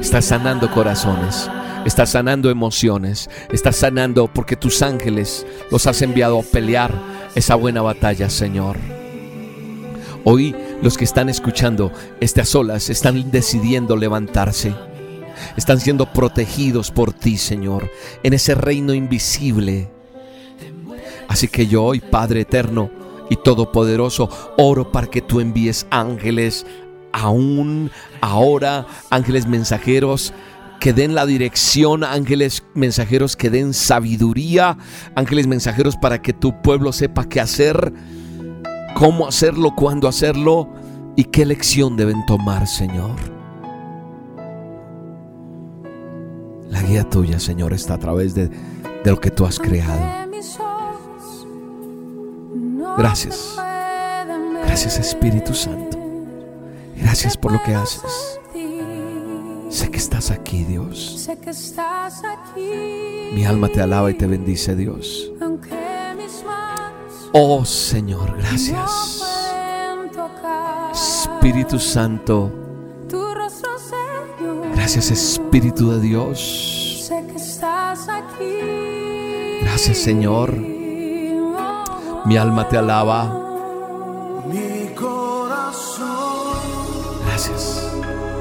Estás 0.00 0.24
sanando 0.24 0.70
corazones, 0.70 1.50
estás 1.84 2.10
sanando 2.10 2.50
emociones, 2.50 3.28
estás 3.50 3.76
sanando 3.76 4.28
porque 4.32 4.56
tus 4.56 4.82
ángeles 4.82 5.46
los 5.70 5.86
has 5.86 6.00
enviado 6.02 6.38
a 6.38 6.42
pelear 6.42 6.92
esa 7.34 7.54
buena 7.54 7.82
batalla, 7.82 8.30
Señor. 8.30 8.76
Hoy 10.24 10.54
los 10.82 10.96
que 10.96 11.04
están 11.04 11.28
escuchando 11.28 11.92
a 12.20 12.44
solas 12.44 12.88
están 12.88 13.30
decidiendo 13.30 13.96
levantarse 13.96 14.74
están 15.56 15.80
siendo 15.80 16.12
protegidos 16.12 16.90
por 16.90 17.12
ti, 17.12 17.36
Señor, 17.36 17.90
en 18.22 18.32
ese 18.32 18.54
reino 18.54 18.94
invisible. 18.94 19.90
Así 21.28 21.48
que 21.48 21.66
yo 21.66 21.84
hoy, 21.84 22.00
Padre 22.00 22.40
eterno 22.40 22.90
y 23.28 23.36
todopoderoso, 23.36 24.28
oro 24.58 24.90
para 24.90 25.06
que 25.06 25.22
tú 25.22 25.40
envíes 25.40 25.86
ángeles 25.90 26.66
aún 27.12 27.90
ahora, 28.20 28.86
ángeles 29.10 29.46
mensajeros 29.46 30.32
que 30.80 30.92
den 30.92 31.14
la 31.14 31.26
dirección, 31.26 32.04
ángeles 32.04 32.64
mensajeros 32.74 33.36
que 33.36 33.50
den 33.50 33.74
sabiduría, 33.74 34.78
ángeles 35.14 35.46
mensajeros 35.46 35.96
para 35.96 36.22
que 36.22 36.32
tu 36.32 36.60
pueblo 36.62 36.92
sepa 36.92 37.28
qué 37.28 37.40
hacer, 37.40 37.92
cómo 38.94 39.28
hacerlo, 39.28 39.74
cuándo 39.76 40.08
hacerlo 40.08 40.68
y 41.16 41.24
qué 41.24 41.44
lección 41.44 41.96
deben 41.96 42.24
tomar, 42.26 42.66
Señor. 42.66 43.39
La 46.70 46.82
guía 46.82 47.04
tuya, 47.08 47.38
Señor, 47.38 47.72
está 47.72 47.94
a 47.94 47.98
través 47.98 48.34
de, 48.34 48.48
de 48.48 49.10
lo 49.10 49.20
que 49.20 49.30
tú 49.30 49.44
has 49.44 49.58
creado. 49.58 50.20
Gracias. 52.96 53.56
Gracias 54.64 54.98
Espíritu 54.98 55.54
Santo. 55.54 55.98
Gracias 56.96 57.36
por 57.36 57.52
lo 57.52 57.62
que 57.62 57.74
haces. 57.74 58.38
Sé 59.68 59.90
que 59.90 59.98
estás 59.98 60.30
aquí, 60.30 60.64
Dios. 60.64 61.28
Mi 63.32 63.44
alma 63.44 63.68
te 63.68 63.80
alaba 63.80 64.10
y 64.10 64.14
te 64.14 64.26
bendice, 64.26 64.76
Dios. 64.76 65.30
Oh 67.32 67.64
Señor, 67.64 68.36
gracias. 68.36 69.22
Espíritu 70.92 71.78
Santo. 71.78 72.69
Gracias 74.80 75.10
Espíritu 75.10 75.92
de 75.92 76.00
Dios. 76.00 77.12
Gracias 79.60 79.98
Señor. 79.98 80.56
Mi 82.24 82.38
alma 82.38 82.66
te 82.66 82.78
alaba. 82.78 83.24
Mi 84.48 84.88
corazón 84.94 86.56
Gracias. 87.26 87.90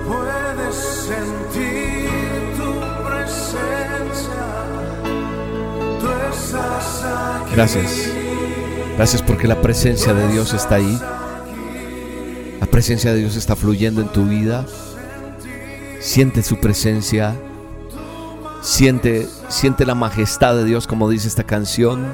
Puedes 0.07 0.75
sentir 1.09 2.09
tu 2.55 2.71
presencia. 3.05 4.47
Tú 5.99 6.07
estás 6.33 7.03
aquí. 7.03 7.53
Gracias. 7.53 8.09
Gracias 8.95 9.21
porque 9.23 9.45
la 9.45 9.61
presencia 9.61 10.13
de 10.13 10.31
Dios 10.31 10.53
está 10.53 10.75
ahí. 10.75 10.99
La 12.61 12.67
presencia 12.67 13.11
de 13.11 13.19
Dios 13.19 13.35
está 13.35 13.57
fluyendo 13.57 13.99
en 13.99 14.07
tu 14.07 14.23
vida. 14.23 14.65
Siente 15.99 16.43
su 16.43 16.57
presencia. 16.57 17.35
Siente, 18.61 19.27
siente 19.49 19.85
la 19.85 19.95
majestad 19.95 20.55
de 20.55 20.65
Dios, 20.65 20.87
como 20.87 21.09
dice 21.09 21.27
esta 21.27 21.43
canción. 21.43 22.13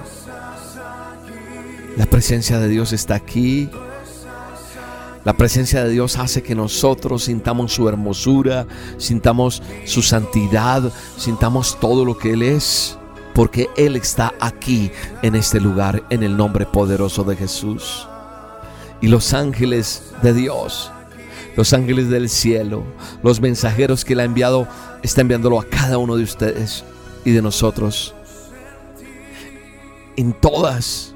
La 1.95 2.05
presencia 2.05 2.59
de 2.59 2.67
Dios 2.67 2.93
está 2.93 3.15
aquí. 3.15 3.69
La 5.23 5.33
presencia 5.33 5.83
de 5.83 5.89
Dios 5.89 6.17
hace 6.17 6.43
que 6.43 6.53
nosotros 6.53 7.23
sintamos 7.23 7.73
su 7.73 7.89
hermosura, 7.89 8.67
sintamos 8.97 9.63
su 9.85 10.03
santidad, 10.03 10.91
sintamos 11.17 11.79
todo 11.79 12.05
lo 12.05 12.17
que 12.17 12.33
Él 12.33 12.43
es, 12.43 12.99
porque 13.33 13.67
Él 13.75 13.95
está 13.95 14.33
aquí 14.39 14.91
en 15.23 15.33
este 15.33 15.59
lugar, 15.59 16.03
en 16.11 16.21
el 16.21 16.37
nombre 16.37 16.67
poderoso 16.67 17.23
de 17.23 17.35
Jesús. 17.35 18.07
Y 19.01 19.07
los 19.07 19.33
ángeles 19.33 20.03
de 20.21 20.33
Dios, 20.33 20.91
los 21.55 21.73
ángeles 21.73 22.09
del 22.09 22.29
cielo, 22.29 22.83
los 23.23 23.41
mensajeros 23.41 24.05
que 24.05 24.13
Él 24.13 24.19
ha 24.19 24.23
enviado, 24.23 24.67
está 25.03 25.21
enviándolo 25.21 25.59
a 25.59 25.65
cada 25.65 25.97
uno 25.97 26.15
de 26.15 26.23
ustedes 26.23 26.83
y 27.23 27.31
de 27.31 27.41
nosotros. 27.41 28.13
En 30.17 30.33
todas 30.33 31.15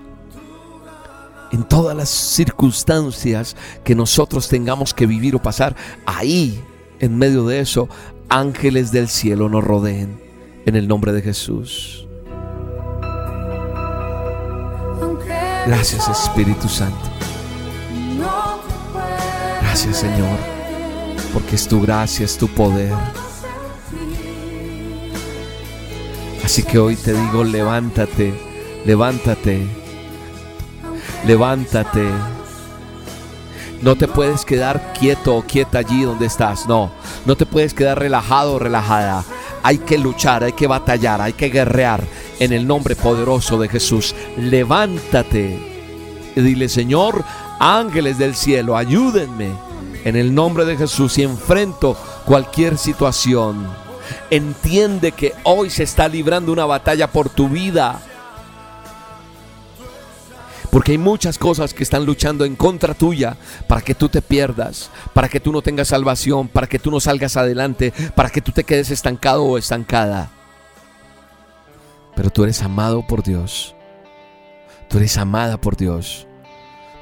en 1.52 1.64
todas 1.64 1.96
las 1.98 2.10
circunstancias 2.10 3.56
que 3.84 3.96
nosotros 3.96 4.48
tengamos 4.48 4.94
que 4.94 5.08
vivir 5.08 5.36
o 5.36 5.42
pasar, 5.42 5.76
ahí, 6.06 6.64
en 7.00 7.18
medio 7.18 7.46
de 7.48 7.60
eso, 7.60 7.90
ángeles 8.30 8.92
del 8.92 9.08
cielo 9.08 9.50
nos 9.50 9.64
rodeen 9.64 10.22
en 10.66 10.76
el 10.76 10.88
nombre 10.88 11.12
de 11.12 11.22
Jesús. 11.22 12.08
Gracias 15.66 16.08
Espíritu 16.08 16.68
Santo. 16.68 17.19
Gracias 19.70 19.98
Señor, 19.98 20.38
porque 21.32 21.56
es 21.56 21.68
tu 21.68 21.82
gracia, 21.82 22.26
es 22.26 22.38
tu 22.38 22.48
poder. 22.48 22.92
Así 26.44 26.64
que 26.64 26.80
hoy 26.80 26.96
te 26.96 27.14
digo, 27.14 27.44
levántate, 27.44 28.34
levántate 28.86 29.68
levántate. 31.26 32.10
No 33.82 33.96
te 33.96 34.08
puedes 34.08 34.44
quedar 34.44 34.94
quieto 34.94 35.36
o 35.36 35.44
quieta 35.44 35.80
allí 35.80 36.04
donde 36.04 36.26
estás. 36.26 36.68
No, 36.68 36.92
no 37.26 37.38
te 37.38 37.46
puedes 37.46 37.74
quedar 37.74 38.00
relajado 38.00 38.56
o 38.56 38.60
relajada. 38.60 39.24
Hay 39.64 39.78
que 39.78 39.98
luchar, 39.98 40.44
hay 40.44 40.54
que 40.54 40.68
batallar, 40.68 41.22
hay 41.22 41.34
que 41.34 41.50
guerrear 41.50 42.04
en 42.40 42.54
el 42.54 42.68
nombre 42.68 42.96
poderoso 42.96 43.58
de 43.58 43.70
Jesús. 43.70 44.16
Levántate 44.38 45.60
y 46.36 46.42
dile, 46.42 46.68
Señor, 46.68 47.24
ángeles 47.60 48.18
del 48.18 48.36
cielo, 48.36 48.76
ayúdenme 48.76 49.52
en 50.04 50.16
el 50.16 50.34
nombre 50.34 50.66
de 50.66 50.78
Jesús 50.78 51.18
y 51.18 51.24
enfrento 51.24 51.96
cualquier 52.26 52.78
situación. 52.78 53.68
Entiende 54.30 55.12
que 55.12 55.34
hoy 55.44 55.70
se 55.70 55.84
está 55.84 56.08
librando 56.08 56.52
una 56.52 56.66
batalla 56.66 57.12
por 57.12 57.30
tu 57.30 57.50
vida 57.50 58.02
porque 60.72 60.92
hay 60.92 60.98
muchas 60.98 61.38
cosas 61.38 61.74
que 61.74 61.84
están 61.84 62.06
luchando 62.06 62.46
en 62.46 62.56
contra 62.56 62.94
tuya 62.94 63.38
para 63.68 63.82
que 63.82 63.96
tú 63.96 64.08
te 64.08 64.22
pierdas, 64.22 64.90
para 65.14 65.28
que 65.28 65.40
tú 65.40 65.52
no 65.52 65.62
tengas 65.62 65.88
salvación, 65.88 66.48
para 66.48 66.68
que 66.68 66.80
tú 66.80 66.92
no 66.92 67.00
salgas 67.00 67.38
adelante, 67.38 67.92
para 68.16 68.30
que 68.30 68.42
tú 68.42 68.52
te 68.52 68.64
quedes 68.64 68.92
estancado 68.92 69.44
o 69.44 69.58
estancada. 69.58 70.30
Pero 72.16 72.30
tú 72.30 72.44
eres 72.44 72.62
amado 72.62 73.06
por 73.08 73.24
Dios. 73.24 73.76
Tú 74.90 74.98
eres 74.98 75.18
amada 75.18 75.60
por 75.60 75.76
Dios. 75.76 76.29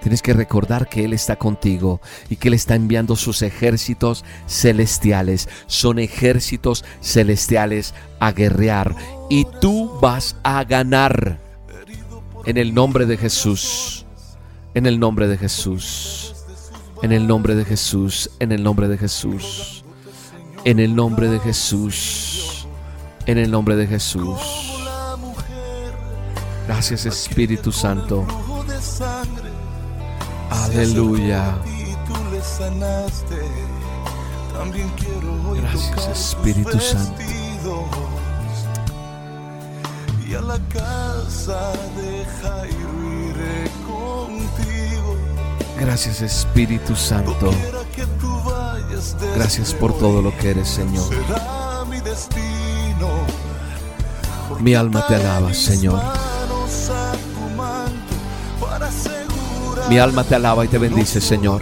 Tienes 0.07 0.21
que 0.21 0.31
recordar 0.31 0.87
que 0.87 1.03
Él 1.03 1.11
está 1.11 1.35
contigo 1.35 1.99
y 2.29 2.37
que 2.37 2.47
Él 2.47 2.53
está 2.53 2.75
enviando 2.75 3.17
sus 3.17 3.41
ejércitos 3.41 4.23
celestiales. 4.47 5.49
Son 5.67 5.99
ejércitos 5.99 6.85
celestiales 7.01 7.93
a 8.21 8.31
guerrear 8.31 8.95
y 9.29 9.45
tú 9.59 9.99
vas 10.01 10.37
a 10.43 10.63
ganar. 10.63 11.41
En 12.45 12.55
el 12.55 12.73
nombre 12.73 13.05
de 13.05 13.17
Jesús. 13.17 14.05
En 14.73 14.85
el 14.85 14.97
nombre 14.97 15.27
de 15.27 15.37
Jesús. 15.37 16.33
En 17.03 17.11
el 17.11 17.27
nombre 17.27 17.55
de 17.55 17.65
Jesús. 17.65 18.31
En 18.39 18.53
el 18.53 18.63
nombre 18.63 18.87
de 18.87 18.97
Jesús. 18.97 19.83
En 20.63 20.79
el 20.79 20.95
nombre 20.95 21.27
de 21.27 21.39
Jesús. 21.41 22.65
En 23.25 23.37
el 23.37 23.51
nombre 23.51 23.75
de 23.75 23.87
Jesús. 23.87 24.39
Gracias 26.65 27.05
Espíritu 27.05 27.73
Santo. 27.73 28.25
Aleluya. 30.67 31.57
Gracias 35.55 36.07
Espíritu 36.07 36.79
Santo 36.79 37.21
y 40.27 40.33
a 40.33 40.41
la 40.41 40.59
casa 40.69 41.71
de 41.95 42.25
Jairo 42.41 43.29
iré 43.29 43.71
contigo. 43.85 45.15
Gracias 45.79 46.21
Espíritu 46.21 46.95
Santo. 46.95 47.51
Gracias 49.35 49.73
por 49.73 49.97
todo 49.97 50.21
lo 50.21 50.35
que 50.37 50.51
eres, 50.51 50.67
Señor. 50.67 51.05
Mi 54.59 54.73
alma 54.73 55.05
te 55.07 55.15
alaba, 55.15 55.53
Señor. 55.53 56.01
Mi 59.89 59.99
alma 59.99 60.23
te 60.23 60.35
alaba 60.35 60.65
y 60.65 60.67
te 60.67 60.77
bendice, 60.77 61.21
Señor. 61.21 61.61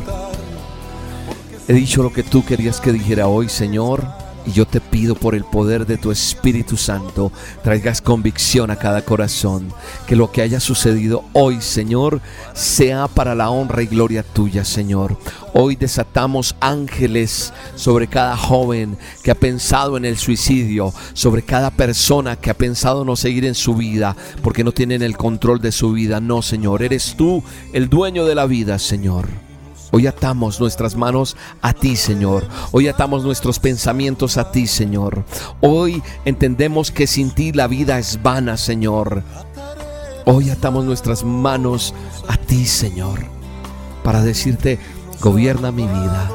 He 1.67 1.73
dicho 1.73 2.03
lo 2.03 2.11
que 2.11 2.23
tú 2.23 2.43
querías 2.45 2.79
que 2.81 2.91
dijera 2.91 3.27
hoy, 3.27 3.49
Señor 3.49 4.24
y 4.45 4.51
yo 4.51 4.65
te 4.65 4.79
pido 4.79 5.15
por 5.15 5.35
el 5.35 5.43
poder 5.43 5.85
de 5.85 5.97
tu 5.97 6.11
Espíritu 6.11 6.77
Santo, 6.77 7.31
traigas 7.63 8.01
convicción 8.01 8.71
a 8.71 8.75
cada 8.75 9.03
corazón, 9.03 9.71
que 10.07 10.15
lo 10.15 10.31
que 10.31 10.41
haya 10.41 10.59
sucedido 10.59 11.23
hoy, 11.33 11.61
Señor, 11.61 12.21
sea 12.53 13.07
para 13.07 13.35
la 13.35 13.49
honra 13.49 13.83
y 13.83 13.87
gloria 13.87 14.23
tuya, 14.23 14.63
Señor. 14.63 15.17
Hoy 15.53 15.75
desatamos 15.75 16.55
ángeles 16.59 17.53
sobre 17.75 18.07
cada 18.07 18.35
joven 18.35 18.97
que 19.23 19.31
ha 19.31 19.35
pensado 19.35 19.97
en 19.97 20.05
el 20.05 20.17
suicidio, 20.17 20.93
sobre 21.13 21.43
cada 21.43 21.71
persona 21.71 22.35
que 22.35 22.49
ha 22.49 22.55
pensado 22.55 23.05
no 23.05 23.15
seguir 23.15 23.45
en 23.45 23.55
su 23.55 23.75
vida 23.75 24.15
porque 24.43 24.63
no 24.63 24.73
tienen 24.73 25.01
el 25.01 25.17
control 25.17 25.61
de 25.61 25.71
su 25.71 25.93
vida. 25.93 26.19
No, 26.19 26.41
Señor, 26.41 26.83
eres 26.83 27.15
tú 27.17 27.43
el 27.73 27.89
dueño 27.89 28.25
de 28.25 28.35
la 28.35 28.45
vida, 28.45 28.79
Señor. 28.79 29.44
Hoy 29.91 30.07
atamos 30.07 30.59
nuestras 30.59 30.95
manos 30.95 31.37
a 31.61 31.73
ti, 31.73 31.95
Señor. 31.95 32.47
Hoy 32.71 32.87
atamos 32.87 33.23
nuestros 33.23 33.59
pensamientos 33.59 34.37
a 34.37 34.51
ti, 34.51 34.67
Señor. 34.67 35.23
Hoy 35.61 36.01
entendemos 36.25 36.91
que 36.91 37.07
sin 37.07 37.31
ti 37.31 37.51
la 37.51 37.67
vida 37.67 37.99
es 37.99 38.21
vana, 38.21 38.57
Señor. 38.57 39.23
Hoy 40.25 40.49
atamos 40.49 40.85
nuestras 40.85 41.23
manos 41.23 41.93
a 42.27 42.37
ti, 42.37 42.65
Señor, 42.65 43.25
para 44.03 44.23
decirte, 44.23 44.79
gobierna 45.21 45.71
mi 45.71 45.83
vida. 45.83 46.31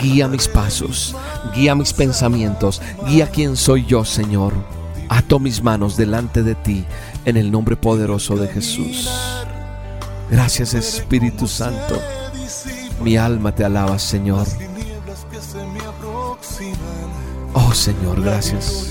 Guía 0.00 0.28
mis 0.28 0.48
pasos, 0.48 1.16
guía 1.54 1.74
mis 1.74 1.92
pensamientos, 1.92 2.82
guía 3.06 3.30
quién 3.30 3.56
soy 3.56 3.86
yo, 3.86 4.04
Señor. 4.04 4.52
Ato 5.08 5.38
mis 5.38 5.62
manos 5.62 5.96
delante 5.96 6.42
de 6.42 6.56
ti 6.56 6.84
en 7.24 7.36
el 7.36 7.50
nombre 7.50 7.76
poderoso 7.76 8.36
de 8.36 8.48
Jesús. 8.48 9.08
Gracias 10.30 10.74
Espíritu 10.74 11.46
Santo. 11.46 12.00
Mi 13.00 13.16
alma 13.16 13.54
te 13.54 13.64
alaba, 13.64 13.98
Señor. 13.98 14.46
Oh 17.54 17.72
Señor, 17.72 18.22
gracias. 18.22 18.90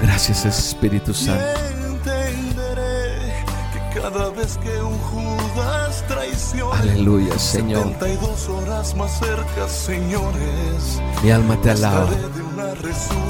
Gracias 0.00 0.44
Espíritu 0.44 1.14
Santo. 1.14 1.44
Cada 3.94 4.30
vez 4.30 4.58
que 4.58 4.82
un 4.82 4.98
Judas 4.98 6.02
traiciona, 6.08 6.80
Aleluya, 6.80 7.38
Señor. 7.38 7.84
72 8.00 8.48
horas 8.48 8.96
más 8.96 9.18
cerca, 9.18 9.68
señores. 9.68 11.00
Mi 11.22 11.30
alma 11.30 11.60
te 11.60 11.70
alaba. 11.70 12.08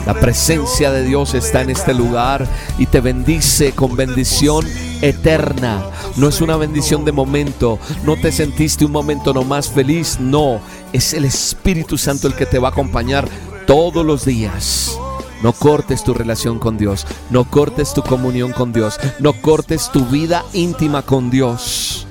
La 0.06 0.14
presencia 0.14 0.90
de 0.92 1.04
Dios 1.04 1.34
está 1.34 1.62
en 1.62 1.70
este 1.70 1.92
lugar 1.92 2.46
y 2.78 2.86
te 2.86 3.00
bendice 3.00 3.72
con 3.72 3.96
bendición 3.96 4.64
eterna. 5.02 5.84
No 6.16 6.28
es 6.28 6.40
una 6.40 6.56
bendición 6.56 7.04
de 7.04 7.12
momento. 7.12 7.78
No 8.04 8.16
te 8.16 8.32
sentiste 8.32 8.86
un 8.86 8.92
momento 8.92 9.34
nomás 9.34 9.68
feliz. 9.68 10.18
No, 10.18 10.60
es 10.92 11.12
el 11.12 11.26
Espíritu 11.26 11.98
Santo 11.98 12.26
el 12.28 12.34
que 12.34 12.46
te 12.46 12.58
va 12.58 12.68
a 12.68 12.70
acompañar 12.70 13.28
todos 13.66 14.06
los 14.06 14.24
días. 14.24 14.96
No 15.42 15.52
cortes 15.52 16.04
tu 16.04 16.14
relación 16.14 16.58
con 16.58 16.78
Dios. 16.78 17.06
No 17.30 17.44
cortes 17.44 17.92
tu 17.92 18.02
comunión 18.02 18.52
con 18.52 18.72
Dios. 18.72 18.98
No 19.18 19.32
cortes 19.34 19.90
tu 19.92 20.06
vida 20.06 20.44
íntima 20.52 21.02
con 21.02 21.30
Dios. 21.30 22.06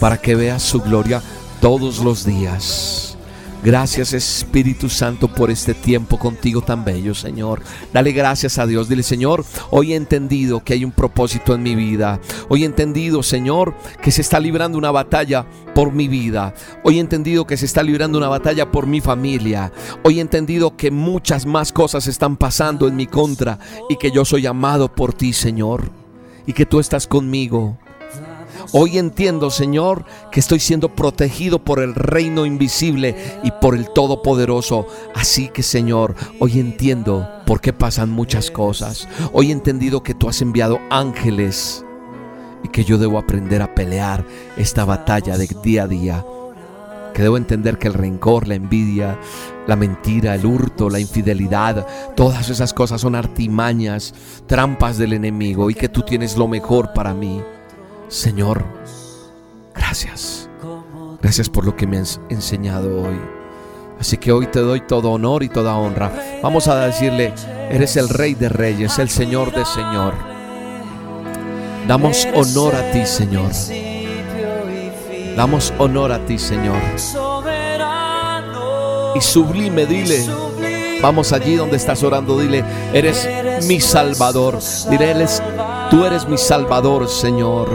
Para 0.00 0.20
que 0.20 0.34
veas 0.34 0.62
su 0.62 0.80
gloria 0.80 1.22
todos 1.60 2.00
los 2.00 2.26
días. 2.26 3.15
Gracias 3.66 4.12
Espíritu 4.12 4.88
Santo 4.88 5.26
por 5.26 5.50
este 5.50 5.74
tiempo 5.74 6.20
contigo 6.20 6.62
tan 6.62 6.84
bello, 6.84 7.16
Señor. 7.16 7.62
Dale 7.92 8.12
gracias 8.12 8.60
a 8.60 8.66
Dios. 8.68 8.88
Dile, 8.88 9.02
Señor, 9.02 9.44
hoy 9.70 9.92
he 9.92 9.96
entendido 9.96 10.62
que 10.62 10.74
hay 10.74 10.84
un 10.84 10.92
propósito 10.92 11.52
en 11.52 11.64
mi 11.64 11.74
vida. 11.74 12.20
Hoy 12.48 12.62
he 12.62 12.66
entendido, 12.66 13.24
Señor, 13.24 13.74
que 14.00 14.12
se 14.12 14.20
está 14.20 14.38
librando 14.38 14.78
una 14.78 14.92
batalla 14.92 15.46
por 15.74 15.90
mi 15.90 16.06
vida. 16.06 16.54
Hoy 16.84 16.98
he 16.98 17.00
entendido 17.00 17.44
que 17.44 17.56
se 17.56 17.66
está 17.66 17.82
librando 17.82 18.18
una 18.18 18.28
batalla 18.28 18.70
por 18.70 18.86
mi 18.86 19.00
familia. 19.00 19.72
Hoy 20.04 20.18
he 20.18 20.22
entendido 20.22 20.76
que 20.76 20.92
muchas 20.92 21.44
más 21.44 21.72
cosas 21.72 22.06
están 22.06 22.36
pasando 22.36 22.86
en 22.86 22.94
mi 22.94 23.08
contra 23.08 23.58
y 23.88 23.96
que 23.96 24.12
yo 24.12 24.24
soy 24.24 24.46
amado 24.46 24.94
por 24.94 25.12
ti, 25.12 25.32
Señor. 25.32 25.90
Y 26.46 26.52
que 26.52 26.66
tú 26.66 26.78
estás 26.78 27.08
conmigo 27.08 27.78
Hoy 28.72 28.98
entiendo, 28.98 29.50
Señor, 29.50 30.04
que 30.32 30.40
estoy 30.40 30.58
siendo 30.60 30.94
protegido 30.94 31.60
por 31.60 31.80
el 31.80 31.94
reino 31.94 32.46
invisible 32.46 33.14
y 33.42 33.50
por 33.52 33.76
el 33.76 33.90
Todopoderoso. 33.90 34.86
Así 35.14 35.48
que, 35.48 35.62
Señor, 35.62 36.14
hoy 36.40 36.58
entiendo 36.58 37.28
por 37.46 37.60
qué 37.60 37.72
pasan 37.72 38.10
muchas 38.10 38.50
cosas. 38.50 39.08
Hoy 39.32 39.50
he 39.50 39.52
entendido 39.52 40.02
que 40.02 40.14
tú 40.14 40.28
has 40.28 40.42
enviado 40.42 40.80
ángeles 40.90 41.84
y 42.64 42.68
que 42.68 42.84
yo 42.84 42.98
debo 42.98 43.18
aprender 43.18 43.62
a 43.62 43.74
pelear 43.74 44.24
esta 44.56 44.84
batalla 44.84 45.38
de 45.38 45.48
día 45.62 45.84
a 45.84 45.88
día. 45.88 46.24
Que 47.14 47.22
debo 47.22 47.36
entender 47.36 47.78
que 47.78 47.88
el 47.88 47.94
rencor, 47.94 48.46
la 48.46 48.56
envidia, 48.56 49.18
la 49.66 49.76
mentira, 49.76 50.34
el 50.34 50.44
hurto, 50.44 50.90
la 50.90 51.00
infidelidad, 51.00 51.86
todas 52.14 52.50
esas 52.50 52.74
cosas 52.74 53.00
son 53.00 53.14
artimañas, 53.14 54.12
trampas 54.46 54.98
del 54.98 55.14
enemigo 55.14 55.70
y 55.70 55.74
que 55.74 55.88
tú 55.88 56.02
tienes 56.02 56.36
lo 56.36 56.46
mejor 56.46 56.92
para 56.92 57.14
mí. 57.14 57.40
Señor, 58.08 58.64
gracias. 59.74 60.48
Gracias 61.20 61.48
por 61.48 61.64
lo 61.64 61.74
que 61.74 61.86
me 61.86 61.98
has 61.98 62.20
enseñado 62.28 63.02
hoy. 63.02 63.20
Así 63.98 64.16
que 64.16 64.30
hoy 64.30 64.46
te 64.46 64.60
doy 64.60 64.80
todo 64.82 65.10
honor 65.10 65.42
y 65.42 65.48
toda 65.48 65.76
honra. 65.76 66.12
Vamos 66.42 66.68
a 66.68 66.86
decirle, 66.86 67.32
eres 67.70 67.96
el 67.96 68.08
rey 68.08 68.34
de 68.34 68.48
reyes, 68.48 68.98
el 68.98 69.08
Señor 69.08 69.52
de 69.52 69.64
Señor. 69.64 70.14
Damos 71.88 72.26
honor 72.34 72.76
a 72.76 72.90
ti, 72.92 73.06
Señor. 73.06 73.50
Damos 75.36 75.72
honor 75.78 76.12
a 76.12 76.24
ti, 76.24 76.38
Señor. 76.38 76.76
Y 79.14 79.20
sublime, 79.20 79.86
dile. 79.86 80.26
Vamos 81.02 81.32
allí 81.32 81.56
donde 81.56 81.76
estás 81.76 82.02
orando, 82.02 82.38
dile, 82.38 82.64
eres 82.92 83.28
mi 83.66 83.80
Salvador. 83.80 84.58
Dile, 84.90 85.10
eres 85.10 85.42
Tú 85.90 86.04
eres 86.04 86.26
mi 86.26 86.36
Salvador, 86.36 87.08
Señor. 87.08 87.68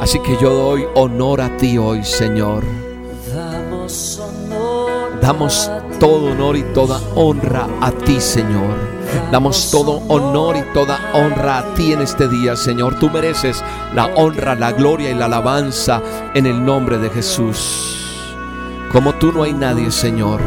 Así 0.00 0.20
que 0.20 0.36
yo 0.40 0.54
doy 0.54 0.86
honor 0.94 1.40
a 1.40 1.56
ti 1.56 1.76
hoy, 1.76 2.04
Señor. 2.04 2.62
Damos 5.20 5.70
todo 5.98 6.30
honor 6.30 6.56
y 6.56 6.62
toda 6.72 7.00
honra 7.16 7.66
a 7.80 7.90
ti, 7.90 8.20
Señor. 8.20 8.76
Damos 9.32 9.70
todo 9.72 10.02
honor 10.08 10.56
y 10.56 10.62
toda 10.72 11.10
honra 11.14 11.58
a 11.58 11.74
ti 11.74 11.92
en 11.92 12.02
este 12.02 12.28
día, 12.28 12.54
Señor. 12.54 12.98
Tú 13.00 13.10
mereces 13.10 13.62
la 13.92 14.06
honra, 14.14 14.54
la 14.54 14.70
gloria 14.70 15.10
y 15.10 15.14
la 15.14 15.24
alabanza 15.24 16.00
en 16.34 16.46
el 16.46 16.64
nombre 16.64 16.98
de 16.98 17.10
Jesús. 17.10 17.99
Como 18.90 19.14
tú 19.14 19.30
no 19.30 19.44
hay 19.44 19.52
nadie, 19.52 19.90
Señor. 19.92 20.40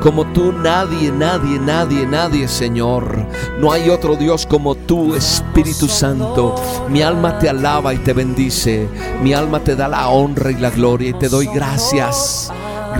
Como 0.00 0.24
tú 0.32 0.52
nadie, 0.52 1.12
nadie, 1.12 1.58
nadie, 1.58 2.06
nadie, 2.06 2.48
Señor. 2.48 3.26
No 3.58 3.72
hay 3.72 3.90
otro 3.90 4.16
Dios 4.16 4.46
como 4.46 4.74
tú, 4.74 5.14
Espíritu 5.14 5.86
Santo. 5.86 6.54
Mi 6.88 7.02
alma 7.02 7.38
te 7.38 7.50
alaba 7.50 7.92
y 7.92 7.98
te 7.98 8.14
bendice. 8.14 8.88
Mi 9.22 9.34
alma 9.34 9.60
te 9.60 9.76
da 9.76 9.86
la 9.86 10.08
honra 10.08 10.50
y 10.50 10.54
la 10.54 10.70
gloria 10.70 11.10
y 11.10 11.12
te 11.12 11.28
doy 11.28 11.46
gracias. 11.52 12.50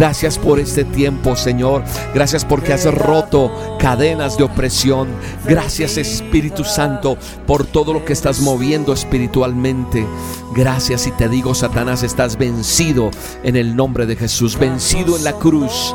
Gracias 0.00 0.38
por 0.38 0.58
este 0.58 0.84
tiempo, 0.84 1.36
Señor. 1.36 1.84
Gracias 2.14 2.46
porque 2.46 2.72
has 2.72 2.86
roto 2.86 3.52
cadenas 3.78 4.38
de 4.38 4.44
opresión. 4.44 5.08
Gracias, 5.44 5.98
Espíritu 5.98 6.64
Santo, 6.64 7.18
por 7.46 7.66
todo 7.66 7.92
lo 7.92 8.02
que 8.02 8.14
estás 8.14 8.40
moviendo 8.40 8.94
espiritualmente. 8.94 10.06
Gracias 10.54 11.06
y 11.06 11.10
te 11.10 11.28
digo, 11.28 11.54
Satanás, 11.54 12.02
estás 12.02 12.38
vencido 12.38 13.10
en 13.42 13.56
el 13.56 13.76
nombre 13.76 14.06
de 14.06 14.16
Jesús, 14.16 14.58
vencido 14.58 15.18
en 15.18 15.24
la 15.24 15.34
cruz. 15.34 15.94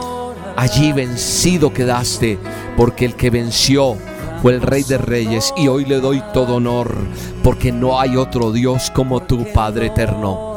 Allí 0.56 0.92
vencido 0.92 1.74
quedaste, 1.74 2.38
porque 2.78 3.06
el 3.06 3.16
que 3.16 3.32
venció 3.32 3.98
fue 4.44 4.54
el 4.54 4.62
Rey 4.62 4.84
de 4.84 5.00
Reyes 5.00 5.52
y 5.58 5.68
hoy 5.68 5.84
le 5.84 6.00
doy 6.00 6.22
todo 6.32 6.58
honor, 6.58 6.96
porque 7.42 7.72
no 7.72 8.00
hay 8.00 8.18
otro 8.18 8.52
Dios 8.52 8.92
como 8.92 9.24
tú, 9.24 9.48
Padre 9.52 9.88
eterno. 9.88 10.54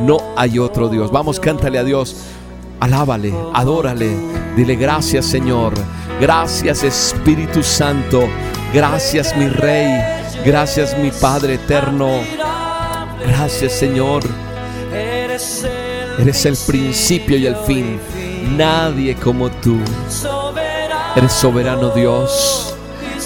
No 0.00 0.18
hay 0.36 0.58
otro 0.58 0.90
Dios. 0.90 1.10
Vamos, 1.10 1.40
cántale 1.40 1.78
a 1.78 1.84
Dios. 1.84 2.14
Alábale, 2.80 3.34
adórale, 3.52 4.16
dile 4.56 4.74
gracias 4.74 5.26
Señor, 5.26 5.74
gracias 6.18 6.82
Espíritu 6.82 7.62
Santo, 7.62 8.26
gracias 8.72 9.36
mi 9.36 9.48
Rey, 9.48 10.00
gracias 10.46 10.96
mi 10.96 11.10
Padre 11.10 11.54
eterno, 11.54 12.08
gracias 13.26 13.72
Señor. 13.72 14.22
Eres 16.18 16.46
el 16.46 16.56
principio 16.66 17.36
y 17.36 17.46
el 17.46 17.56
fin, 17.56 18.00
nadie 18.56 19.14
como 19.14 19.50
tú. 19.50 19.78
Eres 21.16 21.32
soberano 21.32 21.90
Dios, 21.90 22.74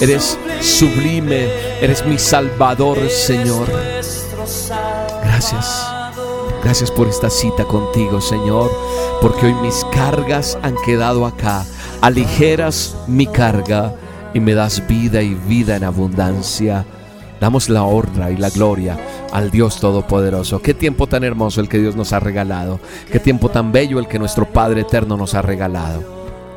eres 0.00 0.36
sublime, 0.60 1.48
eres 1.80 2.04
mi 2.04 2.18
Salvador 2.18 2.98
Señor. 3.08 3.68
Gracias. 5.22 5.93
Gracias 6.64 6.90
por 6.90 7.08
esta 7.08 7.28
cita 7.28 7.66
contigo, 7.66 8.22
Señor, 8.22 8.70
porque 9.20 9.46
hoy 9.46 9.54
mis 9.54 9.84
cargas 9.92 10.58
han 10.62 10.74
quedado 10.82 11.26
acá. 11.26 11.62
Aligeras 12.00 12.96
mi 13.06 13.26
carga 13.26 13.94
y 14.32 14.40
me 14.40 14.54
das 14.54 14.82
vida 14.88 15.20
y 15.20 15.34
vida 15.34 15.76
en 15.76 15.84
abundancia. 15.84 16.86
Damos 17.38 17.68
la 17.68 17.82
honra 17.82 18.30
y 18.30 18.38
la 18.38 18.48
gloria 18.48 18.98
al 19.30 19.50
Dios 19.50 19.78
Todopoderoso. 19.78 20.62
Qué 20.62 20.72
tiempo 20.72 21.06
tan 21.06 21.22
hermoso 21.22 21.60
el 21.60 21.68
que 21.68 21.78
Dios 21.78 21.96
nos 21.96 22.14
ha 22.14 22.20
regalado. 22.20 22.80
Qué 23.12 23.20
tiempo 23.20 23.50
tan 23.50 23.70
bello 23.70 23.98
el 23.98 24.08
que 24.08 24.18
nuestro 24.18 24.46
Padre 24.46 24.80
Eterno 24.80 25.18
nos 25.18 25.34
ha 25.34 25.42
regalado. 25.42 26.02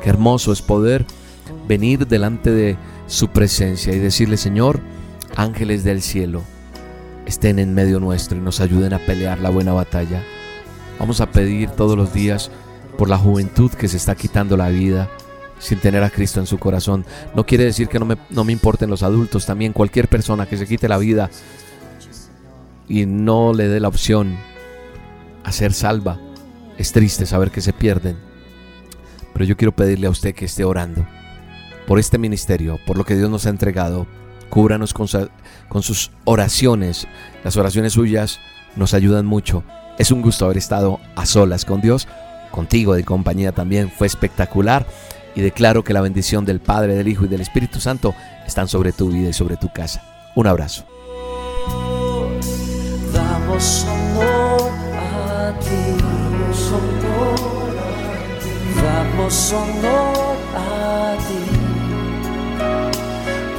Qué 0.02 0.08
hermoso 0.08 0.52
es 0.52 0.62
poder 0.62 1.04
venir 1.68 2.06
delante 2.06 2.50
de 2.50 2.78
su 3.08 3.28
presencia 3.28 3.92
y 3.92 3.98
decirle, 3.98 4.38
Señor, 4.38 4.80
ángeles 5.36 5.84
del 5.84 6.00
cielo 6.00 6.44
estén 7.28 7.58
en 7.58 7.74
medio 7.74 8.00
nuestro 8.00 8.38
y 8.38 8.40
nos 8.40 8.60
ayuden 8.60 8.94
a 8.94 8.98
pelear 8.98 9.38
la 9.38 9.50
buena 9.50 9.72
batalla. 9.72 10.24
Vamos 10.98 11.20
a 11.20 11.30
pedir 11.30 11.70
todos 11.70 11.96
los 11.96 12.12
días 12.12 12.50
por 12.96 13.08
la 13.08 13.18
juventud 13.18 13.70
que 13.70 13.86
se 13.86 13.98
está 13.98 14.14
quitando 14.14 14.56
la 14.56 14.70
vida 14.70 15.10
sin 15.58 15.78
tener 15.78 16.02
a 16.02 16.10
Cristo 16.10 16.40
en 16.40 16.46
su 16.46 16.58
corazón. 16.58 17.04
No 17.34 17.44
quiere 17.44 17.64
decir 17.64 17.88
que 17.88 17.98
no 17.98 18.06
me, 18.06 18.16
no 18.30 18.44
me 18.44 18.52
importen 18.52 18.88
los 18.88 19.02
adultos, 19.02 19.44
también 19.44 19.72
cualquier 19.72 20.08
persona 20.08 20.46
que 20.46 20.56
se 20.56 20.66
quite 20.66 20.88
la 20.88 20.98
vida 20.98 21.30
y 22.88 23.04
no 23.04 23.52
le 23.52 23.68
dé 23.68 23.78
la 23.78 23.88
opción 23.88 24.36
a 25.44 25.52
ser 25.52 25.74
salva. 25.74 26.18
Es 26.78 26.92
triste 26.92 27.26
saber 27.26 27.50
que 27.50 27.60
se 27.60 27.74
pierden. 27.74 28.16
Pero 29.34 29.44
yo 29.44 29.56
quiero 29.56 29.72
pedirle 29.72 30.06
a 30.06 30.10
usted 30.10 30.34
que 30.34 30.46
esté 30.46 30.64
orando 30.64 31.06
por 31.86 31.98
este 31.98 32.18
ministerio, 32.18 32.78
por 32.86 32.96
lo 32.96 33.04
que 33.04 33.16
Dios 33.16 33.30
nos 33.30 33.46
ha 33.46 33.50
entregado, 33.50 34.06
Cúbranos 34.50 34.94
con, 34.94 35.08
sus 35.82 36.10
oraciones. 36.24 37.06
Las 37.44 37.56
oraciones 37.56 37.92
suyas 37.92 38.40
nos 38.76 38.94
ayudan 38.94 39.26
mucho. 39.26 39.64
Es 39.98 40.10
un 40.10 40.22
gusto 40.22 40.44
haber 40.44 40.58
estado 40.58 41.00
a 41.16 41.26
solas 41.26 41.64
con 41.64 41.80
Dios, 41.80 42.08
contigo 42.50 42.94
de 42.94 43.04
compañía 43.04 43.52
también. 43.52 43.90
Fue 43.90 44.06
espectacular 44.06 44.86
y 45.34 45.40
declaro 45.40 45.84
que 45.84 45.92
la 45.92 46.00
bendición 46.00 46.44
del 46.44 46.60
Padre, 46.60 46.94
del 46.94 47.08
Hijo 47.08 47.24
y 47.24 47.28
del 47.28 47.40
Espíritu 47.40 47.80
Santo 47.80 48.14
están 48.46 48.68
sobre 48.68 48.92
tu 48.92 49.10
vida 49.10 49.30
y 49.30 49.32
sobre 49.32 49.56
tu 49.56 49.72
casa. 49.72 50.02
Un 50.34 50.46
abrazo. 50.46 50.84
Damos 53.12 53.84
honor 53.84 54.70
a 54.94 55.52
ti, 55.60 55.76
damos 58.80 59.52
honor 59.52 60.36
a 60.56 61.16
ti 61.26 61.47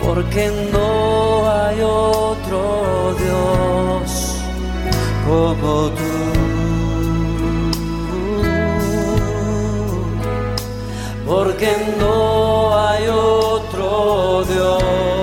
porque 0.10 0.50
no 0.74 1.48
hay 1.48 1.82
otro 1.82 3.16
Dios 3.24 4.36
como 5.28 5.90
tú. 5.90 6.14
Porque 11.28 11.70
no 12.00 12.76
hay 12.76 13.08
otro 13.08 14.44
Dios. 14.46 15.19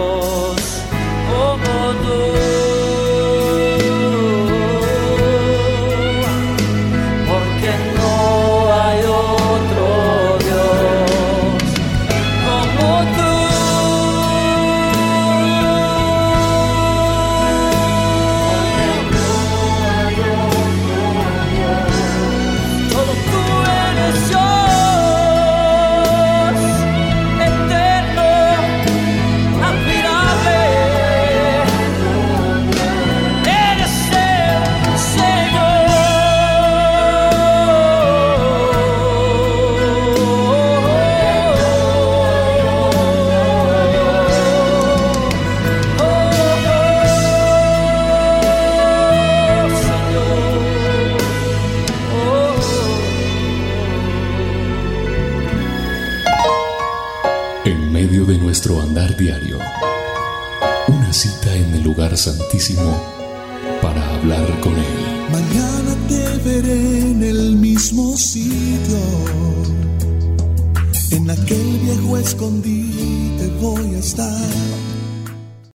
Lugar 62.59 63.15